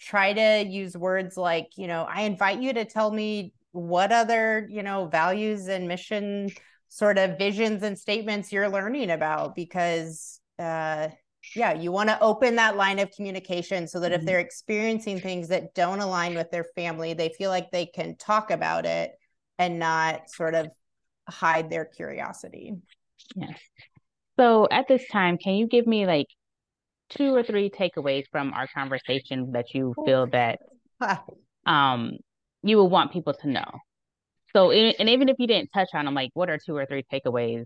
try 0.00 0.32
to 0.32 0.68
use 0.68 0.96
words 0.96 1.36
like, 1.36 1.70
you 1.76 1.86
know, 1.86 2.06
I 2.08 2.22
invite 2.22 2.60
you 2.60 2.72
to 2.74 2.84
tell 2.84 3.10
me 3.10 3.52
what 3.72 4.12
other, 4.12 4.66
you 4.70 4.82
know, 4.82 5.06
values 5.06 5.68
and 5.68 5.88
mission 5.88 6.50
sort 6.88 7.18
of 7.18 7.36
visions 7.36 7.82
and 7.82 7.98
statements 7.98 8.50
you're 8.50 8.68
learning 8.68 9.10
about 9.10 9.54
because 9.54 10.40
uh 10.58 11.08
yeah, 11.54 11.72
you 11.72 11.92
want 11.92 12.08
to 12.08 12.20
open 12.20 12.56
that 12.56 12.76
line 12.76 12.98
of 12.98 13.10
communication 13.10 13.86
so 13.86 14.00
that 14.00 14.12
mm-hmm. 14.12 14.20
if 14.20 14.26
they're 14.26 14.40
experiencing 14.40 15.20
things 15.20 15.48
that 15.48 15.74
don't 15.74 16.00
align 16.00 16.34
with 16.34 16.50
their 16.50 16.64
family, 16.74 17.14
they 17.14 17.30
feel 17.30 17.50
like 17.50 17.70
they 17.70 17.86
can 17.86 18.16
talk 18.16 18.50
about 18.50 18.84
it 18.84 19.12
and 19.58 19.78
not 19.78 20.28
sort 20.30 20.54
of 20.54 20.68
hide 21.28 21.70
their 21.70 21.84
curiosity. 21.84 22.74
Yes. 23.34 23.58
So 24.38 24.68
at 24.70 24.88
this 24.88 25.06
time, 25.08 25.38
can 25.38 25.54
you 25.54 25.66
give 25.66 25.86
me 25.86 26.06
like 26.06 26.28
two 27.10 27.34
or 27.34 27.42
three 27.42 27.70
takeaways 27.70 28.24
from 28.30 28.52
our 28.52 28.66
conversation 28.74 29.52
that 29.52 29.74
you 29.74 29.94
feel 30.04 30.26
that 30.28 30.58
um 31.66 32.12
you 32.62 32.76
would 32.78 32.84
want 32.90 33.12
people 33.12 33.34
to 33.34 33.48
know. 33.48 33.70
So, 34.52 34.70
and 34.70 35.08
even 35.08 35.28
if 35.28 35.36
you 35.38 35.46
didn't 35.46 35.70
touch 35.72 35.90
on 35.94 36.06
them, 36.06 36.14
like 36.14 36.30
what 36.34 36.50
are 36.50 36.58
two 36.58 36.76
or 36.76 36.86
three 36.86 37.04
takeaways 37.12 37.64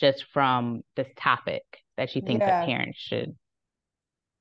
just 0.00 0.24
from 0.32 0.82
this 0.96 1.06
topic 1.16 1.62
that 1.96 2.14
you 2.16 2.22
think 2.22 2.40
yeah. 2.40 2.60
that 2.60 2.66
parents 2.66 2.98
should 2.98 3.36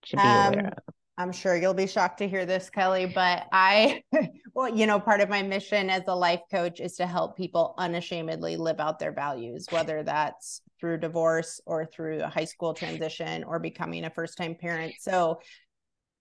should 0.03 0.17
be 0.17 0.23
um, 0.23 0.53
aware 0.53 0.67
of? 0.67 0.93
I'm 1.17 1.31
sure 1.31 1.55
you'll 1.55 1.75
be 1.75 1.85
shocked 1.85 2.17
to 2.19 2.27
hear 2.27 2.45
this, 2.45 2.71
Kelly, 2.71 3.05
but 3.05 3.45
I, 3.51 4.01
well, 4.55 4.67
you 4.67 4.87
know, 4.87 4.99
part 4.99 5.21
of 5.21 5.29
my 5.29 5.43
mission 5.43 5.89
as 5.89 6.01
a 6.07 6.15
life 6.15 6.41
coach 6.49 6.79
is 6.79 6.95
to 6.95 7.05
help 7.05 7.37
people 7.37 7.75
unashamedly 7.77 8.57
live 8.57 8.79
out 8.79 8.97
their 8.97 9.11
values, 9.11 9.67
whether 9.69 10.01
that's 10.01 10.61
through 10.83 10.97
divorce 10.97 11.61
or 11.65 11.85
through 11.85 12.21
a 12.21 12.27
high 12.27 12.43
school 12.43 12.73
transition 12.73 13.45
or 13.45 13.57
becoming 13.57 14.03
a 14.03 14.09
first 14.09 14.37
time 14.37 14.53
parent. 14.53 14.93
So, 14.99 15.39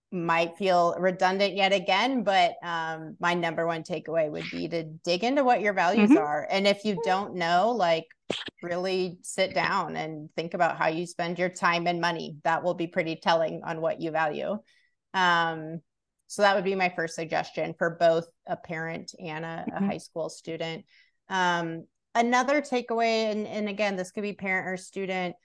might 0.09 0.55
feel 0.57 0.95
redundant 0.97 1.55
yet 1.55 1.73
again, 1.73 2.23
but 2.23 2.53
um, 2.63 3.17
my 3.19 3.33
number 3.33 3.67
one 3.67 3.83
takeaway 3.83 4.31
would 4.31 4.45
be 4.51 4.69
to 4.69 4.83
dig 5.03 5.23
into 5.25 5.43
what 5.43 5.59
your 5.59 5.73
values 5.73 6.11
mm-hmm. 6.11 6.19
are. 6.19 6.47
And 6.49 6.65
if 6.65 6.85
you 6.85 7.01
don't 7.03 7.35
know, 7.35 7.71
like 7.71 8.05
really 8.61 9.17
sit 9.23 9.53
down 9.53 9.97
and 9.97 10.29
think 10.37 10.53
about 10.53 10.77
how 10.77 10.87
you 10.87 11.07
spend 11.07 11.39
your 11.39 11.49
time 11.49 11.87
and 11.87 11.99
money. 11.99 12.37
That 12.43 12.63
will 12.63 12.75
be 12.75 12.87
pretty 12.87 13.17
telling 13.17 13.63
on 13.65 13.81
what 13.81 13.99
you 13.99 14.11
value. 14.11 14.59
Um, 15.13 15.81
so 16.27 16.43
that 16.43 16.55
would 16.55 16.63
be 16.63 16.75
my 16.75 16.93
first 16.95 17.15
suggestion 17.15 17.73
for 17.77 17.97
both 17.99 18.27
a 18.47 18.55
parent 18.55 19.13
and 19.19 19.43
a, 19.43 19.65
mm-hmm. 19.67 19.83
a 19.83 19.87
high 19.87 19.97
school 19.97 20.29
student. 20.29 20.85
Um, 21.27 21.85
another 22.15 22.61
takeaway, 22.61 23.31
and, 23.31 23.47
and 23.47 23.69
again, 23.69 23.95
this 23.95 24.11
could 24.11 24.23
be 24.23 24.33
parent 24.33 24.67
or 24.67 24.77
student, 24.77 25.35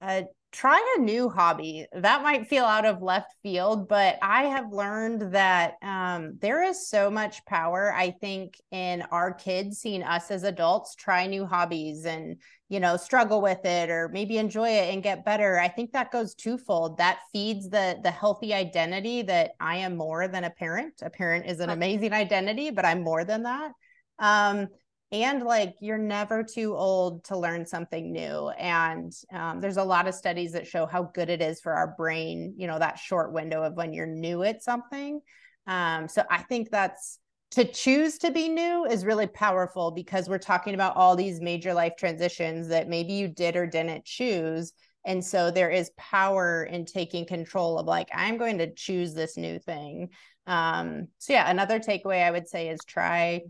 uh, 0.00 0.22
try 0.50 0.96
a 0.96 1.00
new 1.02 1.28
hobby. 1.28 1.86
That 1.92 2.22
might 2.22 2.48
feel 2.48 2.64
out 2.64 2.86
of 2.86 3.02
left 3.02 3.34
field, 3.42 3.86
but 3.86 4.16
I 4.22 4.44
have 4.44 4.72
learned 4.72 5.34
that 5.34 5.74
um, 5.82 6.38
there 6.40 6.62
is 6.62 6.88
so 6.88 7.10
much 7.10 7.44
power, 7.44 7.92
I 7.92 8.12
think, 8.12 8.54
in 8.70 9.02
our 9.10 9.34
kids 9.34 9.78
seeing 9.78 10.02
us 10.02 10.30
as 10.30 10.44
adults 10.44 10.94
try 10.94 11.26
new 11.26 11.44
hobbies 11.44 12.06
and, 12.06 12.40
you 12.70 12.80
know, 12.80 12.96
struggle 12.96 13.42
with 13.42 13.62
it 13.66 13.90
or 13.90 14.08
maybe 14.08 14.38
enjoy 14.38 14.70
it 14.70 14.94
and 14.94 15.02
get 15.02 15.24
better. 15.24 15.58
I 15.58 15.68
think 15.68 15.92
that 15.92 16.12
goes 16.12 16.34
twofold. 16.34 16.96
That 16.96 17.18
feeds 17.30 17.68
the 17.68 17.98
the 18.02 18.10
healthy 18.10 18.54
identity 18.54 19.22
that 19.22 19.50
I 19.60 19.76
am 19.78 19.98
more 19.98 20.28
than 20.28 20.44
a 20.44 20.50
parent. 20.50 20.94
A 21.02 21.10
parent 21.10 21.44
is 21.44 21.60
an 21.60 21.68
amazing 21.68 22.14
identity, 22.14 22.70
but 22.70 22.86
I'm 22.86 23.02
more 23.02 23.24
than 23.24 23.42
that. 23.42 23.72
Um, 24.18 24.68
and 25.10 25.42
like 25.42 25.74
you're 25.80 25.98
never 25.98 26.42
too 26.42 26.74
old 26.76 27.24
to 27.24 27.36
learn 27.36 27.64
something 27.64 28.12
new. 28.12 28.50
And 28.50 29.12
um, 29.32 29.60
there's 29.60 29.78
a 29.78 29.84
lot 29.84 30.06
of 30.06 30.14
studies 30.14 30.52
that 30.52 30.66
show 30.66 30.86
how 30.86 31.04
good 31.14 31.30
it 31.30 31.40
is 31.40 31.60
for 31.60 31.72
our 31.72 31.94
brain 31.96 32.54
you 32.56 32.66
know 32.66 32.78
that 32.78 32.98
short 32.98 33.32
window 33.32 33.62
of 33.62 33.74
when 33.74 33.92
you're 33.92 34.06
new 34.06 34.42
at 34.42 34.62
something. 34.62 35.20
Um, 35.66 36.08
so 36.08 36.24
i 36.30 36.38
think 36.38 36.70
that's 36.70 37.18
to 37.50 37.64
choose 37.64 38.18
to 38.18 38.30
be 38.30 38.48
new 38.48 38.84
is 38.84 39.06
really 39.06 39.26
powerful 39.26 39.90
because 39.90 40.28
we're 40.28 40.38
talking 40.38 40.74
about 40.74 40.96
all 40.96 41.16
these 41.16 41.40
major 41.40 41.72
life 41.72 41.94
transitions 41.98 42.68
that 42.68 42.88
maybe 42.88 43.14
you 43.14 43.26
did 43.28 43.56
or 43.56 43.66
didn't 43.66 44.04
choose. 44.04 44.74
And 45.06 45.24
so 45.24 45.50
there 45.50 45.70
is 45.70 45.90
power 45.96 46.64
in 46.64 46.84
taking 46.84 47.24
control 47.26 47.78
of 47.78 47.86
like 47.86 48.08
i'm 48.14 48.36
going 48.36 48.58
to 48.58 48.74
choose 48.74 49.14
this 49.14 49.36
new 49.36 49.58
thing. 49.58 50.10
Um, 50.46 51.08
so 51.18 51.32
yeah 51.32 51.50
another 51.50 51.78
takeaway 51.78 52.22
i 52.22 52.30
would 52.30 52.48
say 52.48 52.68
is 52.68 52.80
try 52.86 53.42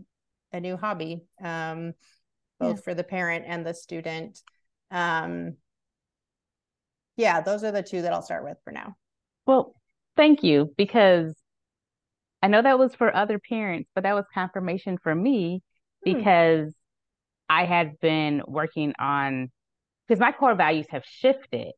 a 0.51 0.59
new 0.59 0.77
hobby. 0.77 1.23
Um, 1.43 1.93
both 2.59 2.77
yeah. 2.77 2.81
for 2.81 2.93
the 2.93 3.03
parent 3.03 3.45
and 3.47 3.65
the 3.65 3.73
student. 3.73 4.41
Um, 4.91 5.55
yeah, 7.15 7.41
those 7.41 7.63
are 7.63 7.71
the 7.71 7.83
two 7.83 8.01
that 8.01 8.13
I'll 8.13 8.21
start 8.21 8.43
with 8.43 8.57
for 8.63 8.71
now. 8.71 8.95
Well, 9.45 9.75
thank 10.15 10.43
you 10.43 10.73
because 10.77 11.35
I 12.41 12.47
know 12.47 12.61
that 12.61 12.79
was 12.79 12.95
for 12.95 13.15
other 13.15 13.39
parents, 13.39 13.89
but 13.95 14.03
that 14.03 14.15
was 14.15 14.25
confirmation 14.33 14.97
for 15.01 15.13
me 15.13 15.61
hmm. 16.05 16.13
because 16.13 16.73
I 17.49 17.65
had 17.65 17.99
been 17.99 18.41
working 18.47 18.93
on 18.99 19.51
because 20.07 20.19
my 20.19 20.31
core 20.31 20.55
values 20.55 20.87
have 20.89 21.03
shifted. 21.05 21.71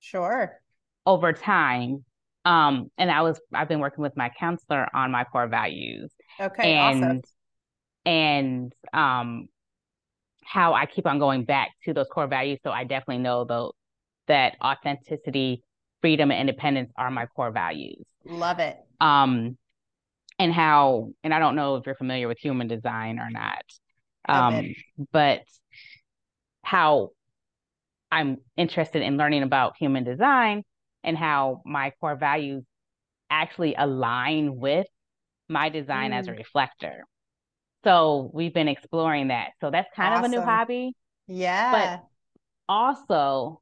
Sure. 0.00 0.60
Over 1.04 1.32
time. 1.32 2.04
Um, 2.44 2.90
and 2.96 3.10
I 3.10 3.22
was 3.22 3.40
I've 3.52 3.68
been 3.68 3.80
working 3.80 4.02
with 4.02 4.16
my 4.16 4.30
counselor 4.38 4.86
on 4.94 5.10
my 5.10 5.24
core 5.24 5.48
values. 5.48 6.12
Okay. 6.40 6.74
And 6.74 7.04
awesome. 7.04 7.22
And 8.06 8.72
um 8.92 9.48
how 10.44 10.74
I 10.74 10.86
keep 10.86 11.06
on 11.06 11.18
going 11.18 11.44
back 11.44 11.70
to 11.84 11.92
those 11.92 12.06
core 12.06 12.28
values. 12.28 12.60
So 12.62 12.70
I 12.70 12.84
definitely 12.84 13.18
know 13.18 13.44
though 13.44 13.72
that 14.28 14.56
authenticity, 14.62 15.62
freedom, 16.00 16.30
and 16.30 16.40
independence 16.40 16.92
are 16.96 17.10
my 17.10 17.26
core 17.26 17.50
values. 17.50 18.06
Love 18.24 18.60
it. 18.60 18.78
Um 19.00 19.58
and 20.38 20.52
how 20.52 21.10
and 21.24 21.34
I 21.34 21.38
don't 21.38 21.56
know 21.56 21.76
if 21.76 21.86
you're 21.86 21.96
familiar 21.96 22.28
with 22.28 22.38
human 22.38 22.68
design 22.68 23.18
or 23.18 23.28
not. 23.30 23.62
Um, 24.28 24.74
but 25.12 25.42
how 26.62 27.10
I'm 28.10 28.38
interested 28.56 29.02
in 29.02 29.16
learning 29.16 29.44
about 29.44 29.74
human 29.78 30.04
design 30.04 30.64
and 31.04 31.16
how 31.16 31.62
my 31.64 31.92
core 32.00 32.16
values 32.16 32.64
actually 33.30 33.74
align 33.76 34.56
with 34.56 34.86
my 35.48 35.68
design 35.68 36.10
mm. 36.10 36.18
as 36.18 36.28
a 36.28 36.32
mm. 36.32 36.38
reflector. 36.38 37.04
So 37.86 38.30
we've 38.34 38.52
been 38.52 38.66
exploring 38.66 39.28
that. 39.28 39.50
So 39.60 39.70
that's 39.70 39.88
kind 39.94 40.12
awesome. 40.12 40.24
of 40.24 40.32
a 40.32 40.36
new 40.36 40.42
hobby. 40.44 40.92
Yeah. 41.28 41.98
But 41.98 42.04
also 42.68 43.60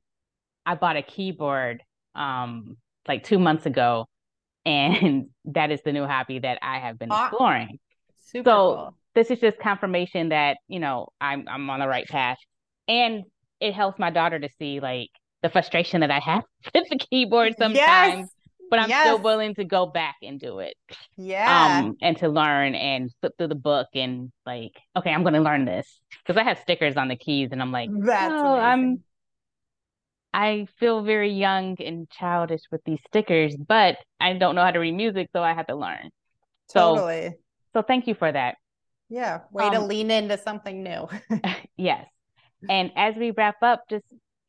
I 0.65 0.77
bought 0.77 0.97
a 0.97 1.03
keyboard 1.03 1.83
um 2.15 2.79
like 3.07 3.25
2 3.25 3.39
months 3.39 3.67
ago 3.67 4.07
and 4.67 5.27
that 5.45 5.71
is 5.71 5.83
the 5.85 5.93
new 5.93 6.07
hobby 6.07 6.39
that 6.39 6.59
I 6.63 6.79
have 6.79 6.99
been 6.99 7.13
exploring. 7.13 7.79
Super 8.25 8.49
so 8.49 8.55
cool. 8.55 8.97
this 9.15 9.31
is 9.31 9.39
just 9.41 9.59
confirmation 9.59 10.31
that, 10.31 10.57
you 10.69 10.81
know, 10.81 11.09
I'm 11.21 11.47
I'm 11.47 11.69
on 11.69 11.81
the 11.81 11.89
right 11.89 12.07
path. 12.07 12.39
And 12.89 13.25
it 13.61 13.75
helps 13.75 13.99
my 13.99 14.09
daughter 14.09 14.39
to 14.39 14.49
see 14.59 14.81
like 14.81 15.11
the 15.43 15.51
frustration 15.51 16.01
that 16.01 16.11
I 16.11 16.21
have 16.21 16.45
with 16.75 16.89
the 16.89 16.97
keyboard 16.97 17.57
sometimes. 17.59 17.77
Yes. 17.77 18.29
But 18.75 18.81
I'm 18.81 18.89
yes. 18.89 19.07
still 19.07 19.21
willing 19.21 19.55
to 19.55 19.65
go 19.65 19.87
back 19.87 20.17
and 20.21 20.41
do 20.41 20.59
it. 20.59 20.75
Yeah. 21.17 21.79
Um, 21.79 21.97
and 22.03 22.17
to 22.17 22.29
learn 22.29 22.75
and 22.75 23.09
flip 23.21 23.35
through 23.39 23.47
the 23.47 23.55
book 23.55 23.87
and 23.95 24.33
like, 24.45 24.73
okay, 24.97 25.13
I'm 25.13 25.23
gonna 25.23 25.41
learn 25.41 25.65
this. 25.65 26.01
Because 26.19 26.37
I 26.37 26.43
have 26.43 26.59
stickers 26.59 26.97
on 26.97 27.07
the 27.07 27.15
keys 27.15 27.51
and 27.53 27.63
I'm 27.63 27.71
like, 27.71 27.89
That's 27.93 28.33
oh, 28.35 28.57
I'm 28.57 29.05
I 30.33 30.67
feel 30.81 31.05
very 31.05 31.31
young 31.31 31.77
and 31.81 32.11
childish 32.11 32.63
with 32.73 32.81
these 32.85 32.99
stickers, 33.07 33.55
but 33.57 33.97
I 34.19 34.33
don't 34.33 34.57
know 34.57 34.65
how 34.65 34.73
to 34.73 34.81
read 34.81 34.97
music, 34.97 35.29
so 35.33 35.41
I 35.41 35.55
had 35.55 35.69
to 35.69 35.77
learn. 35.77 36.11
Totally. 36.73 37.29
So, 37.29 37.79
so 37.79 37.83
thank 37.83 38.09
you 38.09 38.17
for 38.17 38.33
that. 38.33 38.57
Yeah, 39.09 39.43
way 39.53 39.67
um, 39.67 39.75
to 39.75 39.81
lean 39.83 40.11
into 40.11 40.37
something 40.37 40.83
new. 40.83 41.09
yes. 41.77 42.09
And 42.69 42.91
as 42.97 43.15
we 43.15 43.31
wrap 43.31 43.63
up, 43.63 43.85
just 43.89 44.07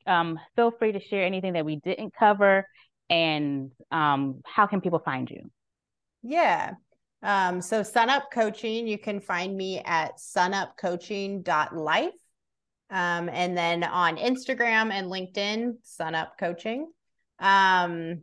um, 0.07 0.39
feel 0.55 0.71
free 0.71 0.93
to 0.93 0.99
share 0.99 1.23
anything 1.25 1.53
that 1.53 1.65
we 1.65 1.75
didn't 1.75 2.15
cover 2.17 2.65
and 3.09 3.71
um, 3.91 4.41
how 4.45 4.67
can 4.67 4.81
people 4.81 4.99
find 4.99 5.29
you? 5.29 5.49
Yeah. 6.23 6.73
Um, 7.21 7.61
so 7.61 7.81
Sunup 7.81 8.23
Coaching, 8.31 8.87
you 8.87 8.97
can 8.97 9.19
find 9.19 9.55
me 9.55 9.81
at 9.83 10.17
sunupcoaching.life. 10.17 12.11
Um, 12.91 13.29
and 13.29 13.57
then 13.57 13.83
on 13.83 14.17
Instagram 14.17 14.91
and 14.91 15.11
LinkedIn, 15.11 15.77
Sunup 15.83 16.37
Coaching. 16.39 16.87
Um, 17.39 18.21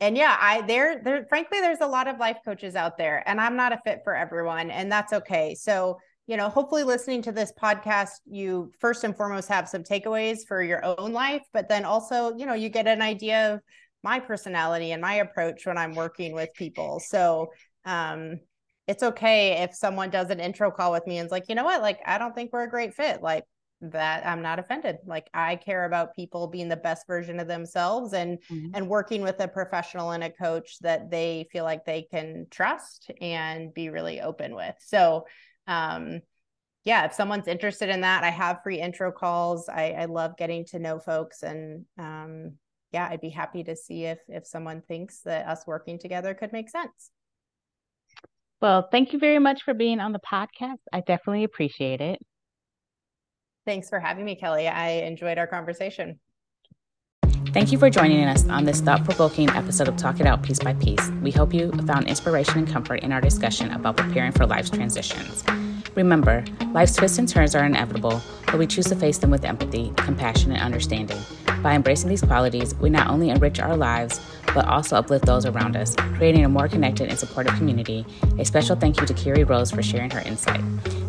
and 0.00 0.16
yeah, 0.16 0.36
I 0.40 0.62
there 0.62 1.02
there 1.02 1.26
frankly 1.28 1.60
there's 1.60 1.80
a 1.80 1.86
lot 1.86 2.06
of 2.06 2.18
life 2.18 2.38
coaches 2.44 2.76
out 2.76 2.98
there 2.98 3.24
and 3.26 3.40
I'm 3.40 3.56
not 3.56 3.72
a 3.72 3.80
fit 3.84 4.02
for 4.04 4.14
everyone 4.14 4.70
and 4.70 4.90
that's 4.92 5.12
okay. 5.12 5.56
So 5.56 5.98
you 6.28 6.36
know, 6.36 6.50
hopefully 6.50 6.84
listening 6.84 7.22
to 7.22 7.32
this 7.32 7.52
podcast, 7.60 8.10
you 8.26 8.70
first 8.78 9.02
and 9.02 9.16
foremost 9.16 9.48
have 9.48 9.66
some 9.66 9.82
takeaways 9.82 10.40
for 10.46 10.62
your 10.62 10.84
own 10.84 11.12
life, 11.12 11.42
but 11.54 11.70
then 11.70 11.86
also, 11.86 12.36
you 12.36 12.44
know, 12.44 12.52
you 12.52 12.68
get 12.68 12.86
an 12.86 13.00
idea 13.00 13.54
of 13.54 13.60
my 14.02 14.20
personality 14.20 14.92
and 14.92 15.02
my 15.02 15.14
approach 15.14 15.66
when 15.66 15.78
I'm 15.78 15.94
working 15.94 16.32
with 16.34 16.52
people. 16.54 17.00
So, 17.00 17.48
um, 17.84 18.40
it's 18.86 19.02
okay 19.02 19.62
if 19.62 19.74
someone 19.74 20.08
does 20.08 20.30
an 20.30 20.40
intro 20.40 20.70
call 20.70 20.92
with 20.92 21.06
me 21.06 21.18
and 21.18 21.26
it's 21.26 21.32
like, 21.32 21.44
you 21.48 21.54
know 21.54 21.64
what, 21.64 21.82
like, 21.82 22.00
I 22.06 22.16
don't 22.16 22.34
think 22.34 22.52
we're 22.52 22.64
a 22.64 22.70
great 22.70 22.94
fit. 22.94 23.22
Like, 23.22 23.44
that 23.80 24.26
I'm 24.26 24.42
not 24.42 24.58
offended. 24.58 24.96
Like 25.06 25.28
I 25.32 25.56
care 25.56 25.84
about 25.84 26.16
people 26.16 26.48
being 26.48 26.68
the 26.68 26.76
best 26.76 27.06
version 27.06 27.38
of 27.38 27.46
themselves 27.46 28.12
and 28.12 28.38
mm-hmm. 28.50 28.70
and 28.74 28.88
working 28.88 29.22
with 29.22 29.40
a 29.40 29.48
professional 29.48 30.10
and 30.10 30.24
a 30.24 30.30
coach 30.30 30.78
that 30.80 31.10
they 31.10 31.48
feel 31.52 31.64
like 31.64 31.84
they 31.84 32.02
can 32.02 32.46
trust 32.50 33.10
and 33.20 33.72
be 33.72 33.88
really 33.88 34.20
open 34.20 34.54
with. 34.54 34.74
So 34.80 35.26
um, 35.66 36.20
yeah, 36.84 37.04
if 37.04 37.12
someone's 37.12 37.48
interested 37.48 37.88
in 37.88 38.00
that, 38.00 38.24
I 38.24 38.30
have 38.30 38.62
free 38.62 38.80
intro 38.80 39.12
calls. 39.12 39.68
I, 39.68 39.90
I 39.90 40.04
love 40.06 40.36
getting 40.36 40.64
to 40.66 40.78
know 40.78 40.98
folks, 40.98 41.42
and 41.42 41.84
um, 41.98 42.54
yeah, 42.92 43.08
I'd 43.10 43.20
be 43.20 43.30
happy 43.30 43.64
to 43.64 43.76
see 43.76 44.04
if 44.04 44.18
if 44.28 44.46
someone 44.46 44.82
thinks 44.86 45.20
that 45.22 45.46
us 45.46 45.66
working 45.66 45.98
together 45.98 46.34
could 46.34 46.52
make 46.52 46.70
sense. 46.70 47.10
Well, 48.60 48.88
thank 48.90 49.12
you 49.12 49.18
very 49.18 49.38
much 49.38 49.62
for 49.62 49.74
being 49.74 50.00
on 50.00 50.12
the 50.12 50.20
podcast. 50.20 50.78
I 50.92 51.00
definitely 51.00 51.44
appreciate 51.44 52.00
it. 52.00 52.18
Thanks 53.66 53.88
for 53.88 54.00
having 54.00 54.24
me, 54.24 54.34
Kelly. 54.34 54.66
I 54.66 54.88
enjoyed 55.02 55.38
our 55.38 55.46
conversation. 55.46 56.18
Thank 57.52 57.72
you 57.72 57.78
for 57.78 57.88
joining 57.88 58.24
us 58.24 58.46
on 58.48 58.64
this 58.64 58.80
thought 58.80 59.04
provoking 59.04 59.48
episode 59.50 59.88
of 59.88 59.96
Talk 59.96 60.20
It 60.20 60.26
Out 60.26 60.42
Piece 60.42 60.58
by 60.58 60.74
Piece. 60.74 61.10
We 61.22 61.30
hope 61.30 61.54
you 61.54 61.70
found 61.86 62.08
inspiration 62.08 62.58
and 62.58 62.68
comfort 62.68 63.00
in 63.00 63.12
our 63.12 63.20
discussion 63.20 63.70
about 63.72 63.96
preparing 63.96 64.32
for 64.32 64.46
life's 64.46 64.70
transitions. 64.70 65.44
Remember, 65.98 66.44
life's 66.72 66.94
twists 66.94 67.18
and 67.18 67.28
turns 67.28 67.56
are 67.56 67.64
inevitable, 67.64 68.22
but 68.46 68.56
we 68.56 68.68
choose 68.68 68.86
to 68.86 68.94
face 68.94 69.18
them 69.18 69.32
with 69.32 69.44
empathy, 69.44 69.92
compassion, 69.96 70.52
and 70.52 70.62
understanding. 70.62 71.18
By 71.60 71.74
embracing 71.74 72.08
these 72.08 72.22
qualities, 72.22 72.72
we 72.76 72.88
not 72.88 73.10
only 73.10 73.30
enrich 73.30 73.58
our 73.58 73.76
lives, 73.76 74.20
but 74.54 74.64
also 74.66 74.94
uplift 74.94 75.26
those 75.26 75.44
around 75.44 75.74
us, 75.74 75.96
creating 75.96 76.44
a 76.44 76.48
more 76.48 76.68
connected 76.68 77.08
and 77.08 77.18
supportive 77.18 77.56
community. 77.56 78.06
A 78.38 78.44
special 78.44 78.76
thank 78.76 79.00
you 79.00 79.06
to 79.06 79.12
Carrie 79.12 79.42
Rose 79.42 79.72
for 79.72 79.82
sharing 79.82 80.10
her 80.10 80.20
insight. 80.20 80.62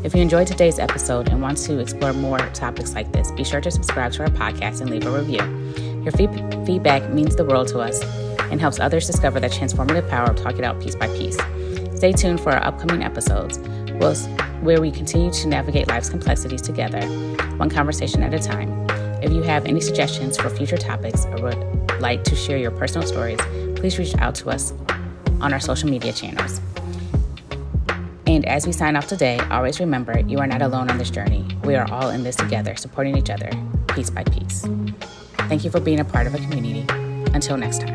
If 0.04 0.16
you 0.16 0.24
enjoyed 0.24 0.48
today's 0.48 0.80
episode 0.80 1.30
and 1.30 1.40
want 1.40 1.60
to 1.60 1.78
explore 1.78 2.14
more 2.14 2.40
topics 2.56 2.96
like 2.96 3.12
this, 3.12 3.32
be 3.34 3.44
sure 3.44 3.62
to 3.62 3.70
subscribe 3.70 4.14
to 4.14 4.24
our 4.24 4.30
podcast 4.30 4.82
and 4.82 4.90
leave 4.90 5.06
a 5.06 5.12
review. 5.12 5.44
Your 6.02 6.14
fee- 6.14 6.66
feedback 6.66 7.08
means 7.12 7.36
the 7.36 7.46
world 7.46 7.68
to 7.68 7.80
us 7.80 8.02
and 8.50 8.60
helps 8.60 8.80
others 8.80 9.06
discover 9.06 9.40
the 9.40 9.50
transformative 9.50 10.10
power 10.10 10.32
of 10.32 10.38
talking 10.38 10.66
out 10.66 10.82
piece 10.82 10.96
by 10.96 11.06
piece. 11.10 11.38
Stay 11.96 12.14
tuned 12.14 12.40
for 12.40 12.52
our 12.54 12.64
upcoming 12.64 13.04
episodes, 13.04 13.58
where 14.62 14.82
we 14.82 14.92
continue 14.92 15.32
to 15.32 15.48
navigate 15.48 15.88
life's 15.88 16.10
complexities 16.10 16.62
together, 16.62 17.02
one 17.58 17.70
conversation 17.70 18.24
at 18.24 18.34
a 18.34 18.40
time. 18.40 18.88
If 19.22 19.32
you 19.32 19.42
have 19.44 19.66
any 19.66 19.82
suggestions 19.82 20.38
for 20.38 20.50
future 20.50 20.78
topics 20.78 21.26
or 21.26 21.42
would 21.44 22.02
like 22.02 22.24
to 22.24 22.36
share 22.36 22.58
your 22.58 22.72
personal 22.72 23.08
stories, 23.08 23.40
please 23.76 24.00
reach 24.00 24.16
out 24.18 24.36
to 24.36 24.50
us 24.50 24.74
on 25.42 25.54
our 25.54 25.60
social 25.60 25.90
media 25.90 26.14
channels. 26.14 26.62
And 28.26 28.46
as 28.46 28.68
we 28.68 28.72
sign 28.72 28.96
off 28.96 29.08
today, 29.08 29.40
always 29.50 29.80
remember 29.80 30.20
you 30.20 30.38
are 30.40 30.48
not 30.48 30.62
alone 30.62 30.90
on 30.90 30.98
this 30.98 31.10
journey. 31.10 31.46
We 31.64 31.76
are 31.76 31.90
all 31.92 32.10
in 32.10 32.24
this 32.24 32.36
together, 32.36 32.76
supporting 32.76 33.18
each 33.18 33.30
other, 33.30 33.50
piece 33.88 34.10
by 34.10 34.24
piece. 34.24 34.68
Thank 35.50 35.64
you 35.64 35.72
for 35.72 35.80
being 35.80 36.00
a 36.00 36.06
part 36.06 36.28
of 36.28 36.36
a 36.36 36.38
community. 36.38 36.86
Until 37.34 37.58
next 37.58 37.82
time. 37.82 37.89